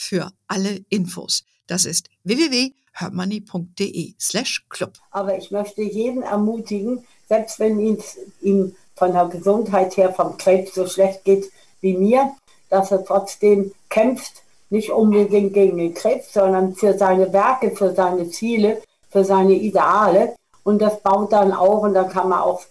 [0.00, 1.44] für alle Infos.
[1.66, 4.94] Das ist www.hermoney.de slash club.
[5.10, 10.74] Aber ich möchte jeden ermutigen, selbst wenn es ihm von der Gesundheit her vom Krebs
[10.74, 11.50] so schlecht geht
[11.82, 12.32] wie mir,
[12.70, 18.30] dass er trotzdem kämpft, nicht unbedingt gegen den Krebs, sondern für seine Werke, für seine
[18.30, 20.34] Ziele, für seine Ideale.
[20.62, 22.62] Und das baut dann auch und dann kann man auch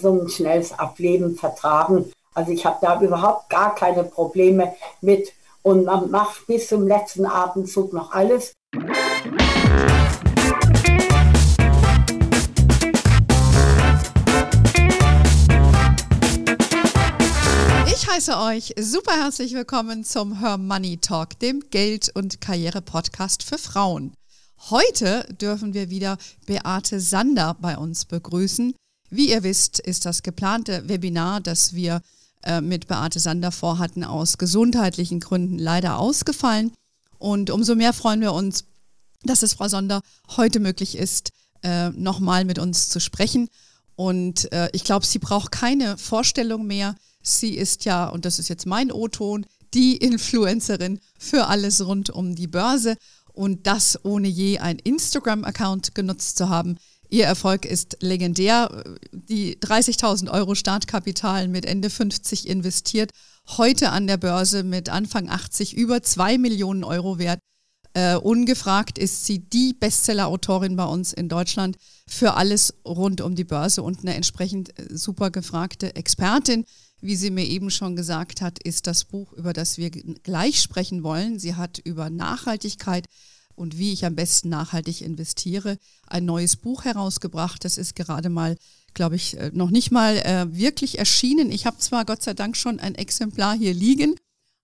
[0.00, 2.12] so ein schnelles Ableben vertragen.
[2.34, 5.32] Also ich habe da überhaupt gar keine Probleme mit
[5.68, 8.54] und man macht bis zum letzten Atemzug noch alles.
[17.86, 23.58] Ich heiße euch super herzlich willkommen zum Her Money Talk, dem Geld- und Karriere-Podcast für
[23.58, 24.14] Frauen.
[24.70, 28.74] Heute dürfen wir wieder Beate Sander bei uns begrüßen.
[29.10, 32.00] Wie ihr wisst, ist das geplante Webinar, das wir
[32.42, 36.72] äh, mit Beate Sander vorhatten, aus gesundheitlichen Gründen leider ausgefallen.
[37.18, 38.64] Und umso mehr freuen wir uns,
[39.24, 40.00] dass es Frau Sonder
[40.36, 41.30] heute möglich ist,
[41.62, 43.48] äh, nochmal mit uns zu sprechen.
[43.96, 46.94] Und äh, ich glaube, sie braucht keine Vorstellung mehr.
[47.22, 49.44] Sie ist ja, und das ist jetzt mein O-Ton,
[49.74, 52.96] die Influencerin für alles rund um die Börse.
[53.32, 56.78] Und das ohne je ein Instagram-Account genutzt zu haben.
[57.10, 58.84] Ihr Erfolg ist legendär.
[59.12, 63.12] Die 30.000 Euro Startkapital mit Ende 50 investiert,
[63.56, 67.40] heute an der Börse mit Anfang 80 über 2 Millionen Euro wert.
[67.96, 73.44] Uh, ungefragt ist sie die Bestseller-Autorin bei uns in Deutschland für alles rund um die
[73.44, 76.64] Börse und eine entsprechend äh, super gefragte Expertin.
[77.00, 81.02] Wie sie mir eben schon gesagt hat, ist das Buch, über das wir gleich sprechen
[81.02, 81.38] wollen.
[81.38, 83.06] Sie hat über Nachhaltigkeit,
[83.58, 87.64] und wie ich am besten nachhaltig investiere, ein neues Buch herausgebracht.
[87.64, 88.56] Das ist gerade mal,
[88.94, 91.50] glaube ich, äh, noch nicht mal äh, wirklich erschienen.
[91.50, 94.14] Ich habe zwar Gott sei Dank schon ein Exemplar hier liegen,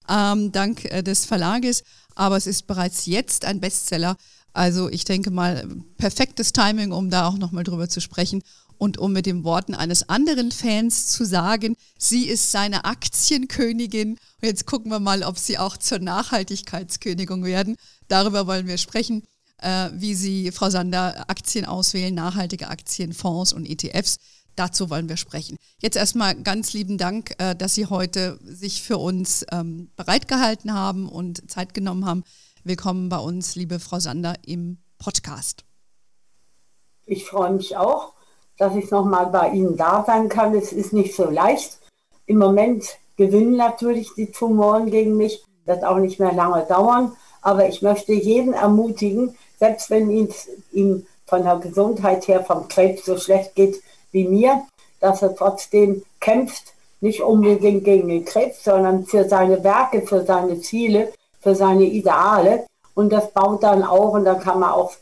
[0.09, 1.83] ähm, dank äh, des Verlages,
[2.15, 4.17] aber es ist bereits jetzt ein Bestseller.
[4.53, 5.67] Also ich denke mal,
[5.97, 8.43] perfektes Timing, um da auch nochmal drüber zu sprechen
[8.79, 14.13] und um mit den Worten eines anderen Fans zu sagen, sie ist seine Aktienkönigin.
[14.13, 17.77] Und jetzt gucken wir mal, ob sie auch zur Nachhaltigkeitskönigin werden.
[18.09, 19.23] Darüber wollen wir sprechen,
[19.59, 24.19] äh, wie Sie, Frau Sander, Aktien auswählen, nachhaltige Aktien, Fonds und ETFs.
[24.57, 25.57] Dazu wollen wir sprechen.
[25.81, 31.09] Jetzt erstmal ganz lieben Dank, äh, dass Sie heute sich für uns ähm, bereitgehalten haben
[31.09, 32.25] und Zeit genommen haben.
[32.63, 35.65] Willkommen bei uns, liebe Frau Sander, im Podcast.
[37.07, 38.14] Ich freue mich auch,
[38.59, 40.55] dass ich nochmal bei Ihnen da sein kann.
[40.55, 41.79] Es ist nicht so leicht.
[42.27, 42.85] Im Moment
[43.17, 45.45] gewinnen natürlich die Tumoren gegen mich.
[45.67, 47.13] Das wird auch nicht mehr lange dauern.
[47.43, 53.05] Aber ich möchte jeden ermutigen, selbst wenn es ihm von der Gesundheit her vom Krebs
[53.05, 53.83] so schlecht geht
[54.13, 54.63] wie mir,
[55.01, 60.61] dass er trotzdem kämpft, nicht unbedingt gegen den Krebs, sondern für seine Werke, für seine
[60.61, 62.67] Ziele, für seine Ideale.
[62.95, 64.93] Und das baut dann auch und dann kann man auch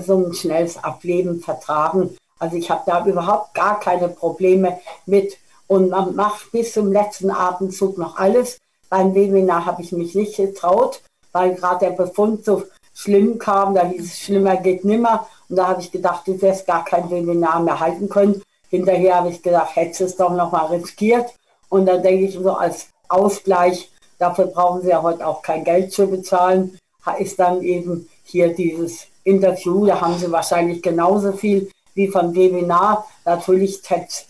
[0.00, 2.16] so ein schnelles Ableben vertragen.
[2.38, 5.36] Also ich habe da überhaupt gar keine Probleme mit.
[5.66, 8.58] Und man macht bis zum letzten Atemzug noch alles.
[8.88, 11.00] Beim Webinar habe ich mich nicht getraut,
[11.32, 12.62] weil gerade der Befund so
[12.94, 15.26] schlimm kam, da hieß es, schlimmer geht nimmer.
[15.48, 18.42] Und da habe ich gedacht, du wirst gar kein Webinar mehr halten können.
[18.68, 21.34] Hinterher habe ich gedacht, hättest du es doch noch mal riskiert.
[21.68, 25.92] Und dann denke ich so als Ausgleich, dafür brauchen sie ja heute auch kein Geld
[25.92, 26.78] zu bezahlen,
[27.18, 33.06] ist dann eben hier dieses Interview, da haben sie wahrscheinlich genauso viel wie vom Webinar.
[33.24, 34.26] Natürlich hätte es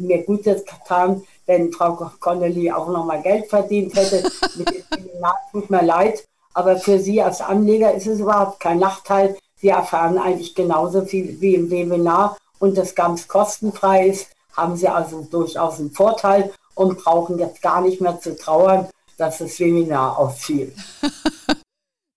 [0.00, 4.28] mir gut getan, wenn Frau Connolly auch noch mal Geld verdient hätte.
[4.56, 8.80] Mit dem Seminar tut mir leid, aber für Sie als Anleger ist es überhaupt kein
[8.80, 9.36] Nachteil.
[9.56, 14.88] Sie erfahren eigentlich genauso viel wie im Webinar und das ganz kostenfrei ist, haben Sie
[14.88, 18.88] also durchaus einen Vorteil und brauchen jetzt gar nicht mehr zu trauern,
[19.18, 20.72] dass das Webinar ausfiel.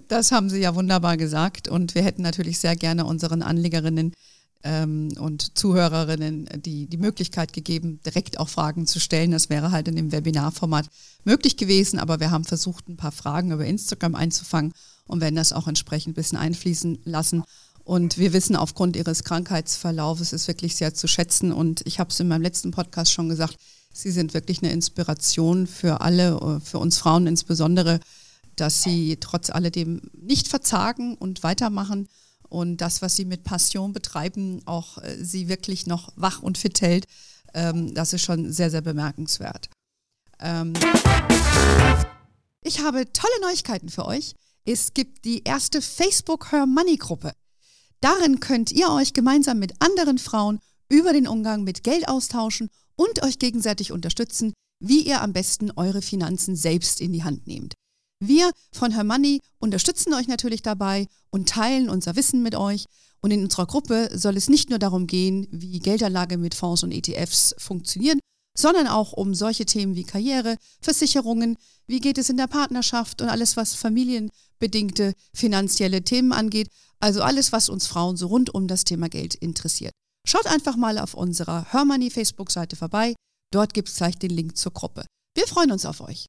[0.09, 4.15] Das haben Sie ja wunderbar gesagt und wir hätten natürlich sehr gerne unseren Anlegerinnen
[4.63, 9.31] ähm, und Zuhörerinnen die, die Möglichkeit gegeben, direkt auch Fragen zu stellen.
[9.31, 10.87] Das wäre halt in dem Webinarformat
[11.23, 14.73] möglich gewesen, aber wir haben versucht, ein paar Fragen über Instagram einzufangen
[15.07, 17.43] und werden das auch entsprechend ein bisschen einfließen lassen.
[17.83, 21.51] Und wir wissen, aufgrund ihres Krankheitsverlaufes ist wirklich sehr zu schätzen.
[21.51, 23.57] Und ich habe es in meinem letzten Podcast schon gesagt,
[23.91, 27.99] Sie sind wirklich eine Inspiration für alle, für uns Frauen insbesondere,
[28.55, 32.07] dass Sie trotz alledem nicht verzagen und weitermachen
[32.49, 36.81] und das, was Sie mit Passion betreiben, auch äh, Sie wirklich noch wach und fit
[36.81, 37.05] hält.
[37.53, 39.69] Ähm, das ist schon sehr, sehr bemerkenswert.
[40.39, 40.73] Ähm
[42.63, 44.35] ich habe tolle Neuigkeiten für euch.
[44.65, 47.33] Es gibt die erste Facebook Her Money Gruppe.
[48.01, 50.59] Darin könnt ihr euch gemeinsam mit anderen Frauen
[50.89, 56.01] über den Umgang mit Geld austauschen und euch gegenseitig unterstützen, wie ihr am besten eure
[56.01, 57.75] Finanzen selbst in die Hand nehmt.
[58.19, 62.85] Wir von Her Money unterstützen euch natürlich dabei und teilen unser Wissen mit euch.
[63.21, 66.91] Und in unserer Gruppe soll es nicht nur darum gehen, wie Geldanlage mit Fonds und
[66.91, 68.19] ETFs funktionieren,
[68.57, 71.57] sondern auch um solche Themen wie Karriere, Versicherungen,
[71.87, 76.69] wie geht es in der Partnerschaft und alles, was familienbedingte finanzielle Themen angeht.
[76.99, 79.93] Also alles, was uns Frauen so rund um das Thema Geld interessiert.
[80.27, 83.15] Schaut einfach mal auf unserer Hermoney Facebook-Seite vorbei.
[83.51, 85.05] Dort gibt es gleich den Link zur Gruppe.
[85.35, 86.25] Wir freuen uns auf euch.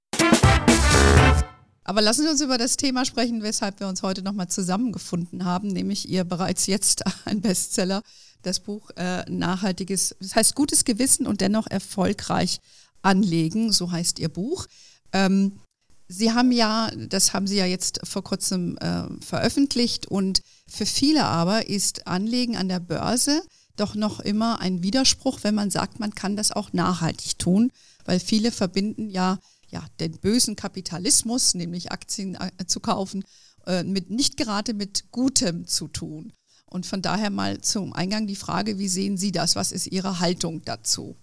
[1.91, 5.67] Aber lassen Sie uns über das Thema sprechen, weshalb wir uns heute nochmal zusammengefunden haben,
[5.67, 8.03] nämlich Ihr bereits jetzt ein Bestseller,
[8.43, 12.61] das Buch äh, Nachhaltiges, das heißt gutes Gewissen und dennoch erfolgreich
[13.03, 14.69] anlegen, so heißt Ihr Buch.
[15.13, 15.59] Ähm,
[16.07, 21.25] Sie haben ja, das haben Sie ja jetzt vor kurzem äh, veröffentlicht und für viele
[21.25, 23.43] aber ist Anlegen an der Börse
[23.75, 27.73] doch noch immer ein Widerspruch, wenn man sagt, man kann das auch nachhaltig tun,
[28.05, 29.41] weil viele verbinden ja,
[29.71, 33.25] ja den bösen Kapitalismus, nämlich Aktien äh, zu kaufen,
[33.67, 36.33] äh, mit, nicht gerade mit Gutem zu tun.
[36.67, 39.57] Und von daher mal zum Eingang die Frage, wie sehen Sie das?
[39.57, 41.17] Was ist Ihre Haltung dazu?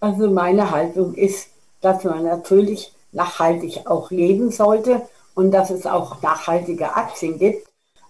[0.00, 1.48] Also meine Haltung ist,
[1.80, 5.02] dass man natürlich nachhaltig auch leben sollte
[5.34, 7.66] und dass es auch nachhaltige Aktien gibt.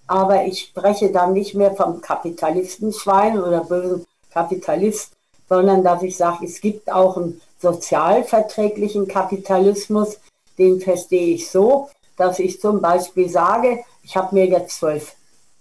[0.06, 5.12] Aber ich spreche dann nicht mehr vom Kapitalistenschwein oder bösen Kapitalist,
[5.48, 10.18] sondern dass ich sage, es gibt auch einen sozialverträglichen Kapitalismus.
[10.58, 15.14] Den verstehe ich so, dass ich zum Beispiel sage, ich habe mir jetzt zwölf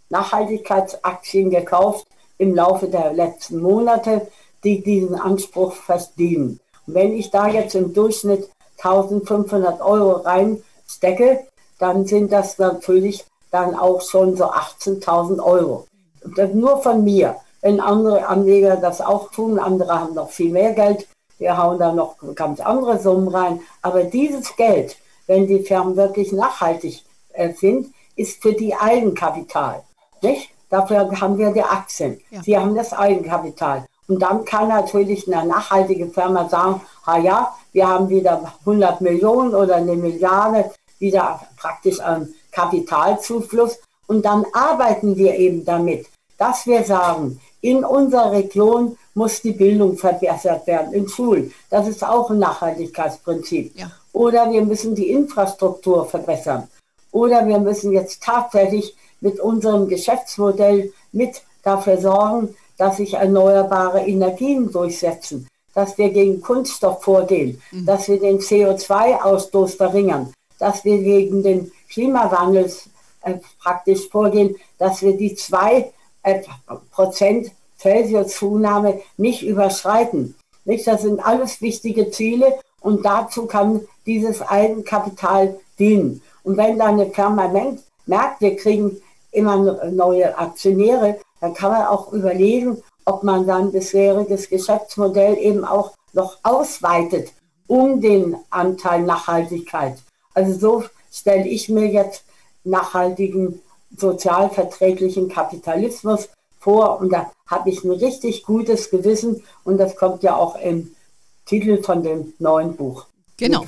[0.09, 2.05] Nachhaltigkeitsaktien gekauft
[2.37, 4.27] im Laufe der letzten Monate,
[4.63, 6.59] die diesen Anspruch verdienen.
[6.87, 11.45] Und wenn ich da jetzt im Durchschnitt 1500 Euro reinstecke,
[11.77, 15.87] dann sind das natürlich dann auch schon so 18.000 Euro.
[16.35, 17.35] Das nur von mir.
[17.61, 21.07] Wenn andere Anleger das auch tun, andere haben noch viel mehr Geld,
[21.39, 23.61] wir hauen da noch ganz andere Summen rein.
[23.81, 27.03] Aber dieses Geld, wenn die Firmen wirklich nachhaltig
[27.33, 29.81] äh, sind, ist für die Eigenkapital.
[30.21, 30.51] Nicht?
[30.69, 32.19] Dafür haben wir die Aktien.
[32.29, 32.43] Ja.
[32.43, 33.85] Sie haben das Eigenkapital.
[34.07, 39.55] Und dann kann natürlich eine nachhaltige Firma sagen, ha ja, wir haben wieder 100 Millionen
[39.55, 43.79] oder eine Milliarde wieder praktisch an Kapitalzufluss.
[44.07, 46.07] Und dann arbeiten wir eben damit,
[46.37, 51.53] dass wir sagen, in unserer Region muss die Bildung verbessert werden, in Schulen.
[51.69, 53.77] Das ist auch ein Nachhaltigkeitsprinzip.
[53.77, 53.91] Ja.
[54.13, 56.67] Oder wir müssen die Infrastruktur verbessern.
[57.11, 64.71] Oder wir müssen jetzt tatsächlich mit unserem Geschäftsmodell mit dafür sorgen, dass sich erneuerbare Energien
[64.71, 67.85] durchsetzen, dass wir gegen Kunststoff vorgehen, mhm.
[67.85, 72.71] dass wir den CO2-Ausstoß verringern, dass wir gegen den Klimawandel
[73.23, 75.91] äh, praktisch vorgehen, dass wir die 2
[76.23, 76.41] äh,
[76.91, 80.35] Prozent Celsius-Zunahme nicht überschreiten.
[80.65, 80.87] Nicht?
[80.87, 86.21] Das sind alles wichtige Ziele und dazu kann dieses Eigenkapital dienen.
[86.43, 87.47] Und wenn dann eine Firma
[88.05, 94.49] merkt, wir kriegen immer neue Aktionäre, dann kann man auch überlegen, ob man dann bisheriges
[94.49, 97.31] Geschäftsmodell eben auch noch ausweitet
[97.67, 99.99] um den Anteil Nachhaltigkeit.
[100.33, 102.23] Also so stelle ich mir jetzt
[102.63, 103.61] nachhaltigen,
[103.95, 110.35] sozialverträglichen Kapitalismus vor und da habe ich ein richtig gutes Gewissen und das kommt ja
[110.35, 110.91] auch im
[111.45, 113.05] Titel von dem neuen Buch.
[113.37, 113.65] Genau.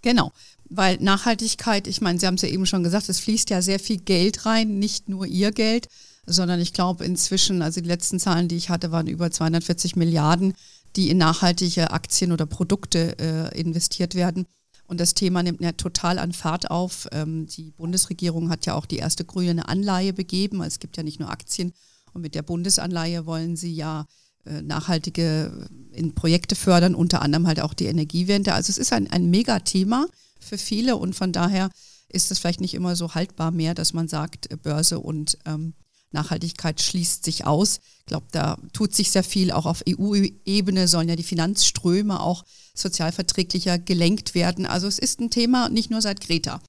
[0.00, 0.32] Genau.
[0.68, 3.78] Weil Nachhaltigkeit, ich meine, Sie haben es ja eben schon gesagt, es fließt ja sehr
[3.78, 5.88] viel Geld rein, nicht nur Ihr Geld,
[6.26, 10.54] sondern ich glaube inzwischen, also die letzten Zahlen, die ich hatte, waren über 240 Milliarden,
[10.96, 14.46] die in nachhaltige Aktien oder Produkte äh, investiert werden.
[14.86, 17.08] Und das Thema nimmt ja total an Fahrt auf.
[17.12, 20.62] Ähm, die Bundesregierung hat ja auch die erste grüne Anleihe begeben.
[20.62, 21.72] Es gibt ja nicht nur Aktien.
[22.12, 24.06] Und mit der Bundesanleihe wollen sie ja
[24.44, 28.54] äh, nachhaltige äh, in Projekte fördern, unter anderem halt auch die Energiewende.
[28.54, 30.06] Also es ist ein, ein Megathema
[30.40, 31.70] für viele und von daher
[32.08, 35.74] ist es vielleicht nicht immer so haltbar mehr, dass man sagt, äh, Börse und ähm,
[36.10, 37.80] Nachhaltigkeit schließt sich aus.
[38.00, 39.50] Ich glaube, da tut sich sehr viel.
[39.50, 44.66] Auch auf EU-Ebene sollen ja die Finanzströme auch sozialverträglicher gelenkt werden.
[44.66, 46.60] Also es ist ein Thema nicht nur seit Greta.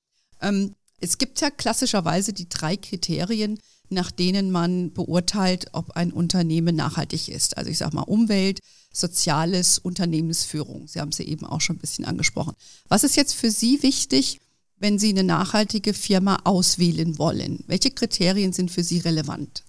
[0.42, 3.60] Ähm, es gibt ja klassischerweise die drei Kriterien,
[3.90, 7.58] nach denen man beurteilt, ob ein Unternehmen nachhaltig ist.
[7.58, 8.60] Also ich sage mal Umwelt,
[8.92, 10.88] Soziales, Unternehmensführung.
[10.88, 12.56] Sie haben es ja eben auch schon ein bisschen angesprochen.
[12.90, 14.40] Was ist jetzt für Sie wichtig,
[14.78, 17.64] wenn Sie eine nachhaltige Firma auswählen wollen?
[17.68, 19.64] Welche Kriterien sind für Sie relevant?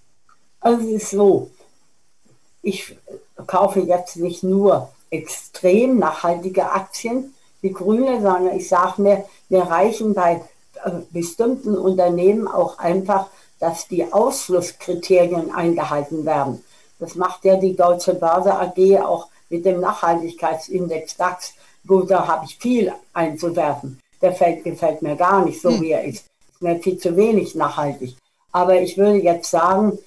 [0.61, 1.51] Also es ist so,
[2.63, 2.97] ich
[3.47, 10.13] kaufe jetzt nicht nur extrem nachhaltige Aktien wie Grüne, sondern ich sage mir, mir reichen
[10.13, 10.43] bei
[10.85, 13.29] äh, bestimmten Unternehmen auch einfach,
[13.65, 16.63] dass die Ausschlusskriterien eingehalten werden.
[16.99, 21.55] Das macht ja die Deutsche Börse AG auch mit dem Nachhaltigkeitsindex DAX.
[21.87, 23.99] Gut, da habe ich viel einzuwerfen.
[24.21, 25.81] Der fällt, gefällt mir gar nicht so, hm.
[25.81, 26.27] wie er ist.
[26.53, 28.15] Ist mir viel zu wenig nachhaltig.
[28.53, 29.99] Aber ich würde jetzt sagen,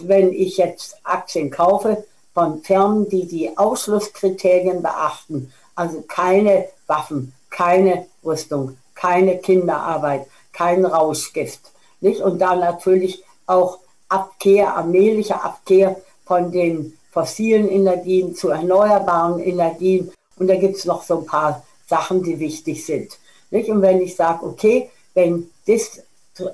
[0.00, 2.04] wenn ich jetzt Aktien kaufe
[2.34, 11.60] von Firmen, die die Ausschlusskriterien beachten, also keine Waffen, keine Rüstung, keine Kinderarbeit, kein Rauschgift,
[12.04, 12.20] nicht?
[12.20, 20.12] Und dann natürlich auch Abkehr, allmähliche Abkehr von den fossilen Energien zu erneuerbaren Energien.
[20.36, 23.18] Und da gibt es noch so ein paar Sachen, die wichtig sind.
[23.50, 23.70] Nicht?
[23.70, 26.02] Und wenn ich sage, okay, wenn das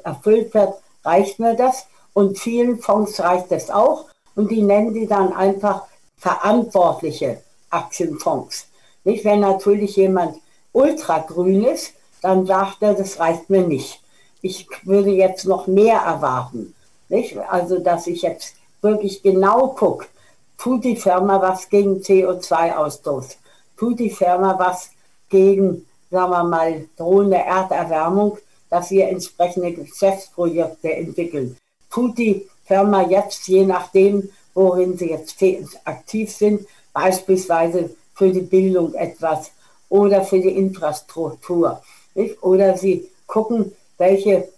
[0.04, 1.86] erfüllt wird, reicht mir das.
[2.12, 4.06] Und vielen Fonds reicht das auch.
[4.36, 5.84] Und die nennen die dann einfach
[6.16, 8.66] verantwortliche Aktienfonds.
[9.04, 9.24] Nicht?
[9.24, 10.36] Wenn natürlich jemand
[10.72, 11.92] ultragrün ist,
[12.22, 14.00] dann sagt er, das reicht mir nicht.
[14.42, 16.74] Ich würde jetzt noch mehr erwarten.
[17.08, 17.36] Nicht?
[17.38, 20.06] Also, dass ich jetzt wirklich genau gucke,
[20.56, 23.36] tut die Firma was gegen CO2-Ausstoß?
[23.76, 24.90] Tut die Firma was
[25.28, 31.56] gegen, sagen wir mal, drohende Erderwärmung, dass wir entsprechende Geschäftsprojekte entwickeln?
[31.90, 35.36] Tut die Firma jetzt, je nachdem, worin sie jetzt
[35.84, 39.50] aktiv sind, beispielsweise für die Bildung etwas
[39.88, 41.82] oder für die Infrastruktur?
[42.14, 42.42] Nicht?
[42.42, 44.48] Oder sie gucken, welche äh,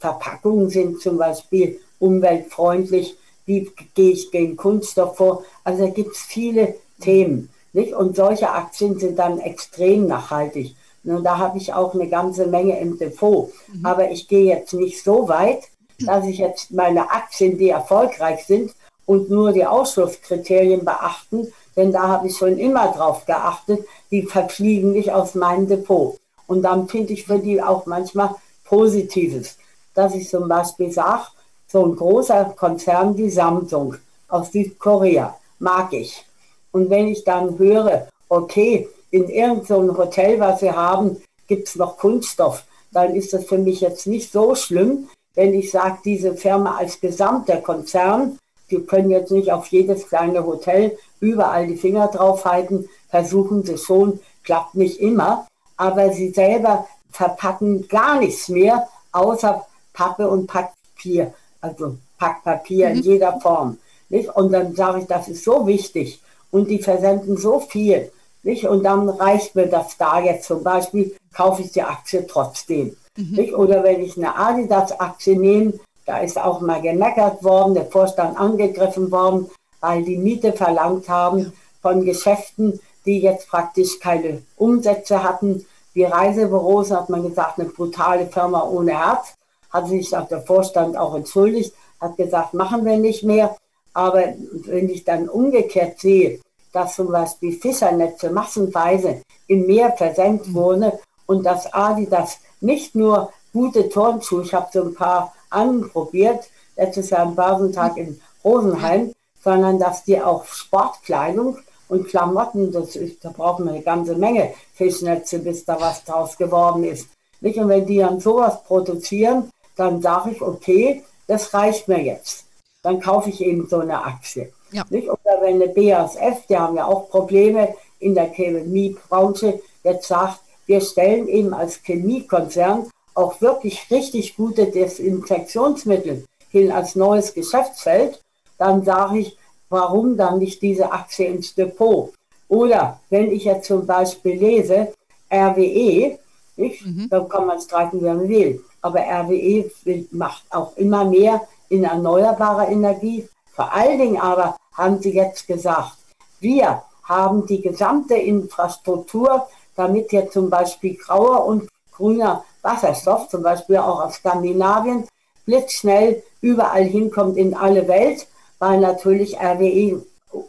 [0.00, 5.44] Verpackungen sind zum Beispiel umweltfreundlich, wie gehe ich gegen Kunststoff vor.
[5.62, 7.50] Also da gibt es viele Themen.
[7.72, 7.92] Nicht?
[7.92, 10.74] Und solche Aktien sind dann extrem nachhaltig.
[11.04, 13.52] Und da habe ich auch eine ganze Menge im Depot.
[13.72, 13.86] Mhm.
[13.86, 15.60] Aber ich gehe jetzt nicht so weit,
[16.00, 18.72] dass ich jetzt meine Aktien, die erfolgreich sind
[19.06, 24.92] und nur die Ausschlusskriterien beachten, denn da habe ich schon immer drauf geachtet, die verfliegen
[24.92, 26.18] nicht aus meinem Depot.
[26.48, 29.56] Und dann finde ich für die auch manchmal Positives,
[29.94, 31.26] dass ich zum Beispiel sage,
[31.68, 33.94] so ein großer Konzern wie Samsung
[34.26, 36.24] aus Südkorea mag ich.
[36.72, 41.98] Und wenn ich dann höre, okay, in irgendeinem Hotel, was wir haben, gibt es noch
[41.98, 46.76] Kunststoff, dann ist das für mich jetzt nicht so schlimm, wenn ich sage, diese Firma
[46.76, 48.38] als gesamter Konzern,
[48.70, 53.78] die können jetzt nicht auf jedes kleine Hotel überall die Finger drauf halten, versuchen sie
[53.78, 55.46] schon, klappt nicht immer,
[55.78, 62.96] aber sie selber verpacken gar nichts mehr, außer Pappe und Papier also Packpapier mhm.
[62.96, 63.78] in jeder Form.
[64.08, 64.28] Nicht?
[64.28, 66.20] Und dann sage ich, das ist so wichtig
[66.50, 68.10] und die versenden so viel.
[68.42, 68.66] Nicht?
[68.66, 72.96] Und dann reicht mir das da jetzt zum Beispiel, kaufe ich die Aktie trotzdem.
[73.16, 73.36] Mhm.
[73.36, 73.54] Nicht?
[73.54, 75.74] Oder wenn ich eine Adidas-Aktie nehme,
[76.06, 81.52] da ist auch mal gemeckert worden, der Vorstand angegriffen worden, weil die Miete verlangt haben
[81.82, 85.66] von Geschäften, die jetzt praktisch keine Umsätze hatten.
[85.98, 89.34] Die Reisebüros hat man gesagt, eine brutale Firma ohne Herz
[89.68, 93.56] hat sich auch der Vorstand auch entschuldigt, hat gesagt, machen wir nicht mehr.
[93.94, 94.22] Aber
[94.66, 96.38] wenn ich dann umgekehrt sehe,
[96.72, 100.92] dass zum Beispiel Fischernetze massenweise im Meer versenkt wurden
[101.26, 107.22] und dass Adidas nicht nur gute Turnschuhe, ich habe so ein paar anprobiert, letztes Jahr
[107.22, 109.12] am Börsentag in Rosenheim,
[109.42, 114.52] sondern dass die auch Sportkleidung und Klamotten, das ist, da brauchen wir eine ganze Menge
[114.74, 117.08] Fischnetze, bis da was draus geworden ist.
[117.40, 117.58] Nicht?
[117.58, 122.44] Und wenn die dann sowas produzieren, dann sage ich, okay, das reicht mir jetzt.
[122.82, 124.52] Dann kaufe ich eben so eine Aktie.
[124.72, 124.84] Ja.
[124.90, 125.08] Nicht?
[125.08, 130.80] Oder wenn eine BASF, die haben ja auch Probleme in der Chemiebranche, jetzt sagt, wir
[130.80, 138.22] stellen eben als Chemiekonzern auch wirklich richtig gute Desinfektionsmittel hin als neues Geschäftsfeld,
[138.58, 139.37] dann sage ich,
[139.68, 142.12] warum dann nicht diese Aktie ins Depot?
[142.48, 144.92] Oder wenn ich jetzt zum Beispiel lese,
[145.30, 146.18] RWE,
[146.56, 146.84] nicht?
[146.84, 147.08] Mhm.
[147.10, 149.70] da kann man streiten, wie man will, aber RWE
[150.10, 153.28] macht auch immer mehr in erneuerbare Energie.
[153.52, 155.96] Vor allen Dingen aber haben sie jetzt gesagt,
[156.40, 163.78] wir haben die gesamte Infrastruktur, damit jetzt zum Beispiel grauer und grüner Wasserstoff, zum Beispiel
[163.78, 165.06] auch aus Skandinavien,
[165.46, 168.26] blitzschnell überall hinkommt in alle Welt,
[168.58, 170.02] weil natürlich RWE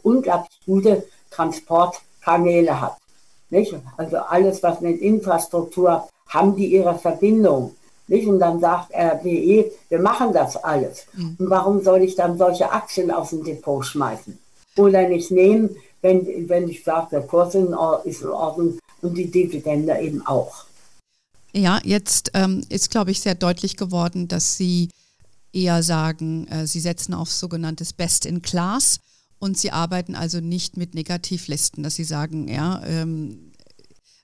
[0.03, 2.97] unglaublich gute Transportkanäle hat.
[3.49, 3.73] Nicht?
[3.97, 7.75] Also alles, was mit Infrastruktur, haben die ihre Verbindung.
[8.07, 8.27] Nicht?
[8.27, 11.05] Und dann sagt RWE, wir machen das alles.
[11.13, 11.35] Mhm.
[11.39, 14.37] Und warum soll ich dann solche Aktien aus dem Depot schmeißen?
[14.77, 19.97] Oder nicht nehmen, wenn, wenn ich sage, der Kurs ist in Ordnung und die Dividende
[19.99, 20.65] eben auch.
[21.53, 24.89] Ja, jetzt ähm, ist, glaube ich, sehr deutlich geworden, dass Sie
[25.53, 28.99] eher sagen, äh, Sie setzen auf sogenanntes Best in Class
[29.39, 33.51] und Sie arbeiten also nicht mit Negativlisten, dass Sie sagen, ja, ähm,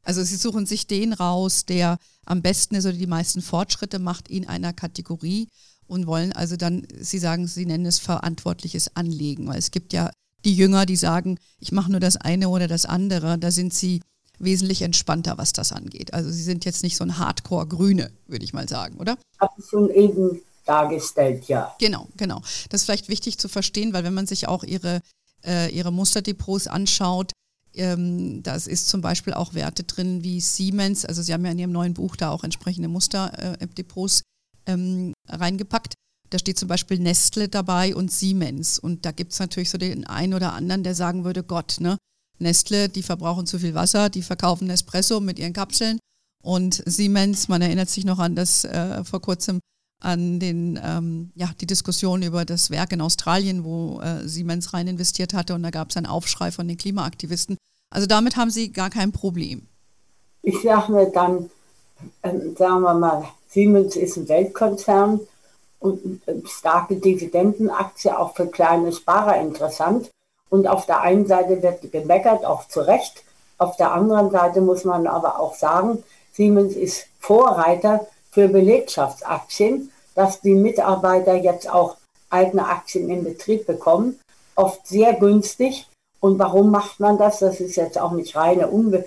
[0.04, 4.28] also Sie suchen sich den raus, der am besten ist oder die meisten Fortschritte macht
[4.28, 5.48] in einer Kategorie
[5.88, 10.12] und wollen also dann, Sie sagen, Sie nennen es verantwortliches Anlegen, weil es gibt ja
[10.46, 14.02] die Jünger, die sagen, ich mache nur das eine oder das andere, da sind sie
[14.38, 16.14] wesentlich entspannter, was das angeht.
[16.14, 19.18] Also sie sind jetzt nicht so ein Hardcore-Grüne, würde ich mal sagen, oder?
[19.40, 21.76] Habe ich schon eben dargestellt, ja.
[21.80, 22.42] Genau, genau.
[22.70, 25.02] Das ist vielleicht wichtig zu verstehen, weil wenn man sich auch ihre,
[25.46, 27.32] äh, ihre Musterdepots anschaut,
[27.74, 31.60] ähm, das ist zum Beispiel auch Werte drin wie Siemens, also Sie haben ja in
[31.60, 35.94] Ihrem neuen Buch da auch entsprechende Musterdepots äh, ähm, reingepackt.
[36.30, 38.80] Da steht zum Beispiel Nestle dabei und Siemens.
[38.80, 41.98] Und da gibt es natürlich so den einen oder anderen, der sagen würde, Gott, ne?
[42.40, 46.00] Nestle, die verbrauchen zu viel Wasser, die verkaufen Espresso mit ihren Kapseln.
[46.44, 49.60] Und Siemens, man erinnert sich noch an das äh, vor kurzem
[50.00, 54.88] an den, ähm, ja, die Diskussion über das Werk in Australien, wo äh, Siemens rein
[54.88, 57.58] investiert hatte und da gab es einen Aufschrei von den Klimaaktivisten.
[57.90, 59.68] Also damit haben sie gar kein Problem.
[60.42, 61.50] Ich sage mir dann,
[62.24, 65.22] ähm, sagen wir mal, Siemens ist ein Weltkonzern
[65.80, 70.12] und eine starke Dividendenaktie auch für kleine Sparer interessant.
[70.50, 73.24] Und auf der einen Seite wird gemeckert, auch zu Recht.
[73.58, 80.42] Auf der anderen Seite muss man aber auch sagen, Siemens ist Vorreiter für Belegschaftsaktien, dass
[80.42, 81.96] die Mitarbeiter jetzt auch
[82.30, 84.20] eigene Aktien im Betrieb bekommen,
[84.56, 85.88] oft sehr günstig.
[86.20, 87.40] Und warum macht man das?
[87.40, 89.06] Das ist jetzt auch nicht reine Unbe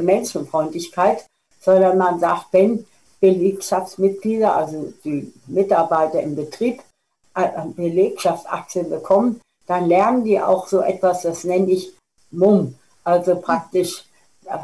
[0.00, 1.26] Menschenfreundlichkeit,
[1.60, 2.86] sondern man sagt, wenn
[3.20, 6.82] Belegschaftsmitglieder, also die Mitarbeiter im Betrieb,
[7.34, 11.92] äh, Belegschaftsaktien bekommen, dann lernen die auch so etwas, das nenne ich
[12.30, 12.74] MUM,
[13.04, 14.04] also praktisch
[14.46, 14.58] äh,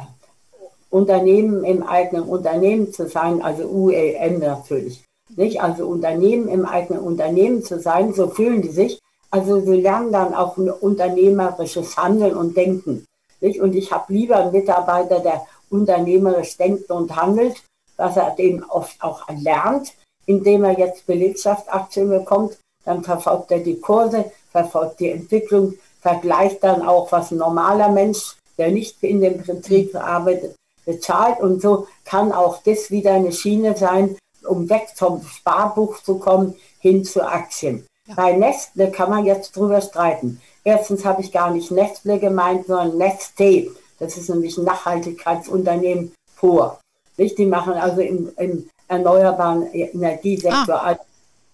[0.90, 5.04] Unternehmen im eigenen Unternehmen zu sein, also UEM natürlich.
[5.36, 5.60] Nicht?
[5.60, 8.98] Also Unternehmen im eigenen Unternehmen zu sein, so fühlen die sich.
[9.30, 13.04] Also sie lernen dann auch ein unternehmerisches Handeln und Denken.
[13.40, 13.60] Nicht?
[13.60, 17.62] Und ich habe lieber einen Mitarbeiter, der unternehmerisch denkt und handelt,
[17.96, 19.92] was er dem oft auch lernt,
[20.24, 26.86] indem er jetzt Belegschaftsaktien bekommt, dann verfolgt er die Kurse, verfolgt die Entwicklung, vergleicht dann
[26.86, 30.54] auch, was ein normaler Mensch, der nicht in dem Betrieb arbeitet,
[30.88, 31.38] bezahlt.
[31.40, 34.16] Und so kann auch das wieder eine Schiene sein,
[34.48, 37.86] um weg vom Sparbuch zu kommen, hin zu Aktien.
[38.06, 38.14] Ja.
[38.14, 40.40] Bei Nestle kann man jetzt drüber streiten.
[40.64, 43.68] Erstens habe ich gar nicht Nestle gemeint, sondern Neste.
[43.98, 46.78] Das ist nämlich ein Nachhaltigkeitsunternehmen pur.
[47.16, 47.36] Nicht?
[47.36, 50.96] Die machen also im, im erneuerbaren Energiesektor ah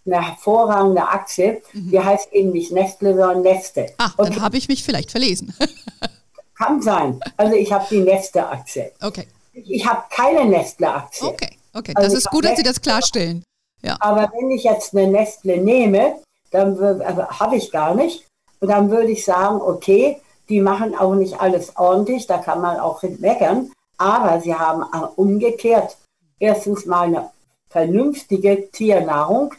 [0.06, 1.62] eine hervorragende Aktie.
[1.72, 1.90] Mhm.
[1.90, 3.86] Die heißt eben nicht Nestle, sondern Neste.
[3.98, 4.30] Ah, okay.
[4.30, 5.54] dann habe ich mich vielleicht verlesen.
[6.64, 7.20] Kann sein.
[7.36, 8.92] Also ich habe die Neste-Aktie.
[9.02, 9.26] Okay.
[9.52, 11.28] Ich habe keine Nestle-Aktie.
[11.28, 11.92] Okay, okay.
[11.94, 13.44] Also das ist gut, dass Sie das klarstellen.
[13.82, 13.96] Ja.
[14.00, 16.16] Aber wenn ich jetzt eine Nestle nehme,
[16.50, 18.26] dann also habe ich gar nicht.
[18.60, 22.78] Und dann würde ich sagen, okay, die machen auch nicht alles ordentlich, da kann man
[22.78, 23.70] auch meckern.
[23.98, 24.82] Aber sie haben
[25.16, 25.96] umgekehrt
[26.38, 27.30] erstens mal eine
[27.68, 29.54] vernünftige Tiernahrung,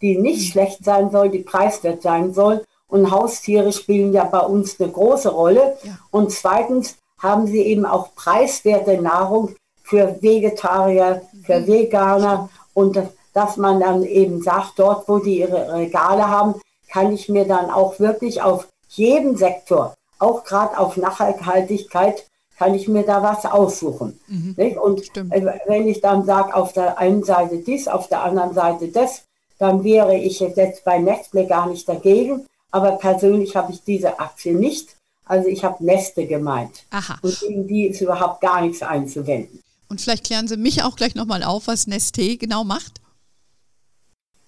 [0.00, 0.52] die nicht mhm.
[0.52, 2.64] schlecht sein soll, die preiswert sein soll.
[2.94, 5.76] Und Haustiere spielen ja bei uns eine große Rolle.
[5.82, 5.98] Ja.
[6.12, 11.66] Und zweitens haben sie eben auch preiswerte Nahrung für Vegetarier, für mhm.
[11.66, 12.50] Veganer.
[12.72, 13.02] Und
[13.32, 16.54] dass man dann eben sagt, dort, wo die ihre Regale haben,
[16.88, 22.86] kann ich mir dann auch wirklich auf jedem Sektor, auch gerade auf Nachhaltigkeit, kann ich
[22.86, 24.20] mir da was aussuchen.
[24.28, 24.54] Mhm.
[24.80, 25.32] Und Stimmt.
[25.34, 29.24] Äh, wenn ich dann sage, auf der einen Seite dies, auf der anderen Seite das,
[29.58, 32.46] dann wäre ich jetzt bei Nestle gar nicht dagegen.
[32.74, 34.96] Aber persönlich habe ich diese Aktie nicht.
[35.26, 36.82] Also ich habe Neste gemeint.
[36.90, 37.20] Aha.
[37.22, 39.60] Und gegen die ist überhaupt gar nichts einzuwenden.
[39.88, 43.00] Und vielleicht klären Sie mich auch gleich nochmal auf, was Neste genau macht.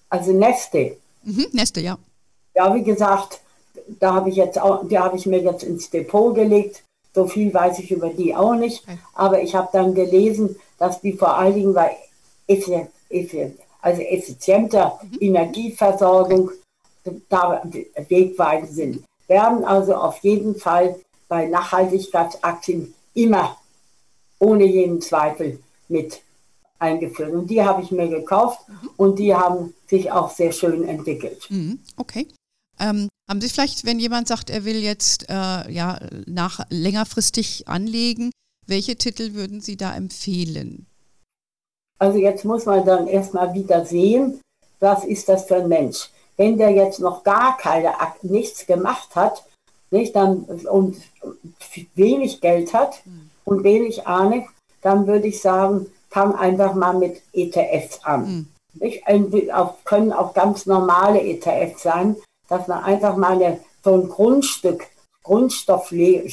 [0.09, 0.97] Also Neste.
[1.23, 1.97] Mhm, Neste, ja.
[2.53, 3.39] Ja, wie gesagt,
[4.01, 6.83] da habe ich jetzt auch, die habe ich mir jetzt ins Depot gelegt.
[7.15, 8.83] So viel weiß ich über die auch nicht.
[8.83, 8.97] Okay.
[9.13, 11.95] Aber ich habe dann gelesen, dass die vor allen Dingen bei
[13.81, 15.17] also effizienter mhm.
[15.21, 16.51] Energieversorgung
[17.29, 17.63] da
[18.07, 19.03] wegweisend sind.
[19.27, 23.57] Werden also auf jeden Fall bei Nachhaltigkeitsaktien immer
[24.39, 26.21] ohne jeden Zweifel mit
[26.79, 27.33] eingeführt.
[27.33, 28.59] Und die habe ich mir gekauft
[28.97, 31.45] und die haben sich auch sehr schön entwickelt.
[31.49, 31.79] Mhm.
[31.97, 32.27] Okay.
[32.79, 38.31] Ähm, haben Sie vielleicht, wenn jemand sagt, er will jetzt äh, ja, nach längerfristig anlegen,
[38.67, 40.85] welche Titel würden Sie da empfehlen?
[41.99, 44.39] Also jetzt muss man dann erstmal wieder sehen,
[44.79, 46.09] was ist das für ein Mensch.
[46.37, 49.43] Wenn der jetzt noch gar keine, nichts gemacht hat,
[49.89, 50.97] nicht, dann, und
[51.95, 53.01] wenig Geld hat
[53.45, 54.47] und wenig Ahnung,
[54.81, 58.47] dann würde ich sagen, fang einfach mal mit ETFs an.
[58.79, 59.51] Mhm.
[59.53, 62.15] Auch, können auch ganz normale ETFs sein,
[62.47, 64.87] dass man einfach mal eine, so ein Grundstück,
[65.23, 66.27] Grundstoff, le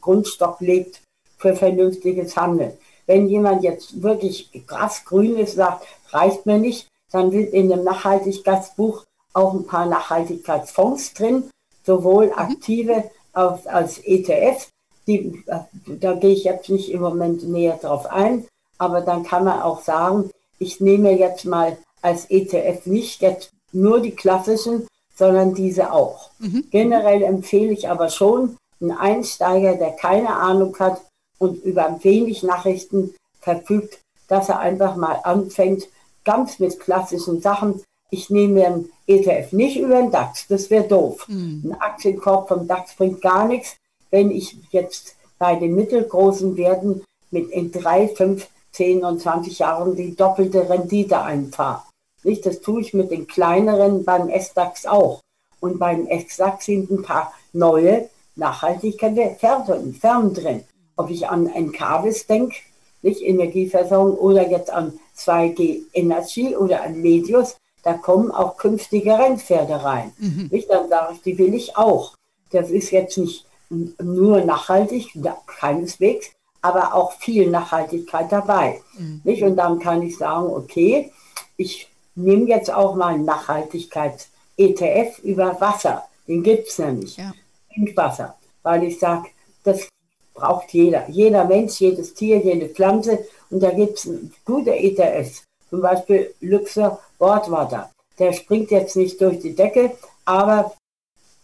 [0.00, 1.00] Grundstoff legt
[1.38, 2.72] für vernünftiges Handeln.
[3.06, 7.84] Wenn jemand jetzt wirklich krass grün ist, sagt, reicht mir nicht, dann sind in dem
[7.84, 11.50] Nachhaltigkeitsbuch auch ein paar Nachhaltigkeitsfonds drin,
[11.84, 12.32] sowohl mhm.
[12.34, 14.68] aktive als, als ETF.
[15.06, 15.44] Die,
[15.86, 18.46] da gehe ich jetzt nicht im Moment näher drauf ein,
[18.78, 24.00] aber dann kann man auch sagen, ich nehme jetzt mal als ETF nicht jetzt nur
[24.00, 26.30] die klassischen, sondern diese auch.
[26.38, 26.64] Mhm.
[26.70, 31.00] Generell empfehle ich aber schon, einen Einsteiger, der keine Ahnung hat
[31.38, 35.88] und über wenig Nachrichten verfügt, dass er einfach mal anfängt,
[36.24, 37.82] ganz mit klassischen Sachen.
[38.10, 41.26] Ich nehme mir einen ETF nicht über den DAX, das wäre doof.
[41.28, 41.62] Mhm.
[41.64, 43.76] Ein Aktienkorb vom DAX bringt gar nichts,
[44.10, 49.96] wenn ich jetzt bei den mittelgroßen Werten mit in drei, fünf, zehn und 20 Jahren
[49.96, 51.82] die doppelte Rendite einfahre.
[52.22, 55.20] Nicht, das tue ich mit den kleineren beim S-DAX auch.
[55.60, 60.64] Und beim S-DAX sind ein paar neue nachhaltige Firmen drin.
[60.96, 62.56] Ob ich an Encarvis denke,
[63.02, 69.84] nicht Energieversorgung, oder jetzt an 2G Energy oder an Medius, da kommen auch künftige Rennpferde
[69.84, 70.12] rein.
[70.18, 70.48] Mhm.
[70.50, 70.70] Nicht?
[70.70, 72.14] Dann sage ich, die will ich auch.
[72.50, 75.12] Das ist jetzt nicht nur nachhaltig,
[75.46, 76.30] keineswegs,
[76.62, 78.80] aber auch viel Nachhaltigkeit dabei.
[78.98, 79.20] Mhm.
[79.24, 79.42] Nicht?
[79.42, 81.12] Und dann kann ich sagen, okay,
[81.56, 86.04] ich nehme jetzt auch mal Nachhaltigkeits-ETF über Wasser.
[86.26, 87.18] Den gibt es nämlich.
[87.18, 87.32] Ja.
[87.72, 88.34] Trinkwasser.
[88.62, 89.28] Weil ich sage,
[89.62, 89.88] das
[90.32, 91.08] braucht jeder.
[91.10, 93.26] Jeder Mensch, jedes Tier, jede Pflanze.
[93.50, 94.08] Und da gibt es
[94.44, 95.44] gute ETFs.
[95.70, 97.90] Zum Beispiel Luxor Bordwater.
[98.18, 99.92] Der springt jetzt nicht durch die Decke,
[100.26, 100.74] aber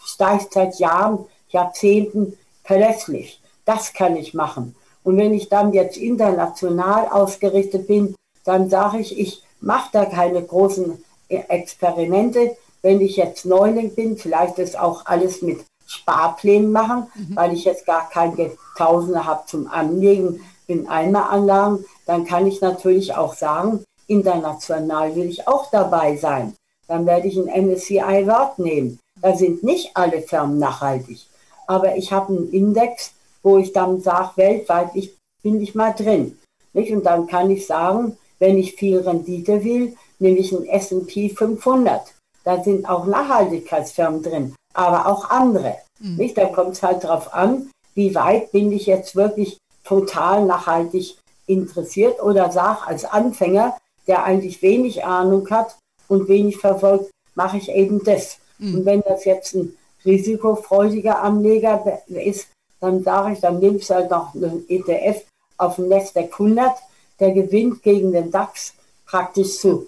[0.04, 3.40] steigt seit Jahren, Jahrzehnten verlässlich.
[3.64, 4.76] Das kann ich machen.
[5.04, 8.14] Und wenn ich dann jetzt international ausgerichtet bin,
[8.44, 12.58] dann sage ich, ich mache da keine großen Experimente.
[12.82, 17.36] Wenn ich jetzt Neuling bin, vielleicht ist auch alles mit Sparplänen machen, mhm.
[17.36, 23.14] weil ich jetzt gar keine Tausende habe zum Anlegen in Eimeranlagen, dann kann ich natürlich
[23.14, 26.54] auch sagen, international will ich auch dabei sein.
[26.88, 28.98] Dann werde ich ein MSCI World nehmen.
[29.22, 31.26] Da sind nicht alle Firmen nachhaltig.
[31.66, 36.38] Aber ich habe einen Index, wo ich dann sage, weltweit ich, bin ich mal drin.
[36.72, 36.92] Nicht?
[36.92, 42.14] Und dann kann ich sagen, wenn ich viel Rendite will, nehme ich einen S&P 500.
[42.42, 45.76] Da sind auch Nachhaltigkeitsfirmen drin, aber auch andere.
[46.00, 46.16] Mhm.
[46.16, 46.38] Nicht?
[46.38, 52.22] Da kommt es halt darauf an, wie weit bin ich jetzt wirklich total nachhaltig interessiert
[52.22, 53.76] oder sage als Anfänger,
[54.10, 55.76] der eigentlich wenig Ahnung hat
[56.08, 58.38] und wenig verfolgt, mache ich eben das.
[58.58, 58.74] Mhm.
[58.74, 62.48] Und wenn das jetzt ein risikofreudiger Anleger ist,
[62.80, 65.22] dann sage ich, dann nimmst du halt noch einen ETF
[65.58, 66.72] auf dem Nasdaq 100,
[67.20, 68.74] der gewinnt gegen den DAX
[69.06, 69.86] praktisch zu